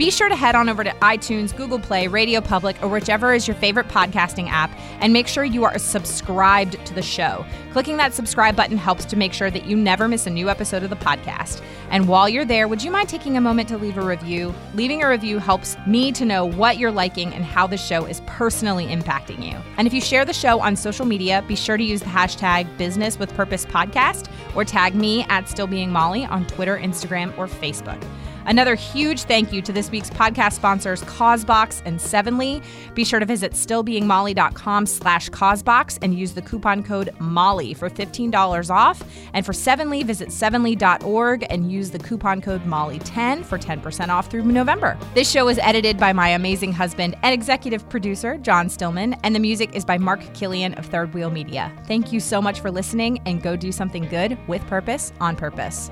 [0.00, 3.46] Be sure to head on over to iTunes, Google Play, Radio Public, or whichever is
[3.46, 7.44] your favorite podcasting app, and make sure you are subscribed to the show.
[7.72, 10.82] Clicking that subscribe button helps to make sure that you never miss a new episode
[10.82, 11.60] of the podcast.
[11.90, 14.54] And while you're there, would you mind taking a moment to leave a review?
[14.72, 18.22] Leaving a review helps me to know what you're liking and how the show is
[18.24, 19.58] personally impacting you.
[19.76, 22.74] And if you share the show on social media, be sure to use the hashtag
[22.78, 27.46] Business with Purpose Podcast or tag me at Still Being Molly on Twitter, Instagram, or
[27.46, 28.02] Facebook.
[28.46, 32.62] Another huge thank you to this week's podcast sponsors, Causebox and Sevenly.
[32.94, 38.70] Be sure to visit stillbeingmolly.com slash Causebox and use the coupon code MOLLY for $15
[38.70, 39.02] off.
[39.32, 44.44] And for Sevenly, visit sevenly.org and use the coupon code MOLLY10 for 10% off through
[44.44, 44.98] November.
[45.14, 49.40] This show is edited by my amazing husband and executive producer, John Stillman, and the
[49.40, 51.72] music is by Mark Killian of Third Wheel Media.
[51.86, 55.90] Thank you so much for listening and go do something good with purpose on purpose.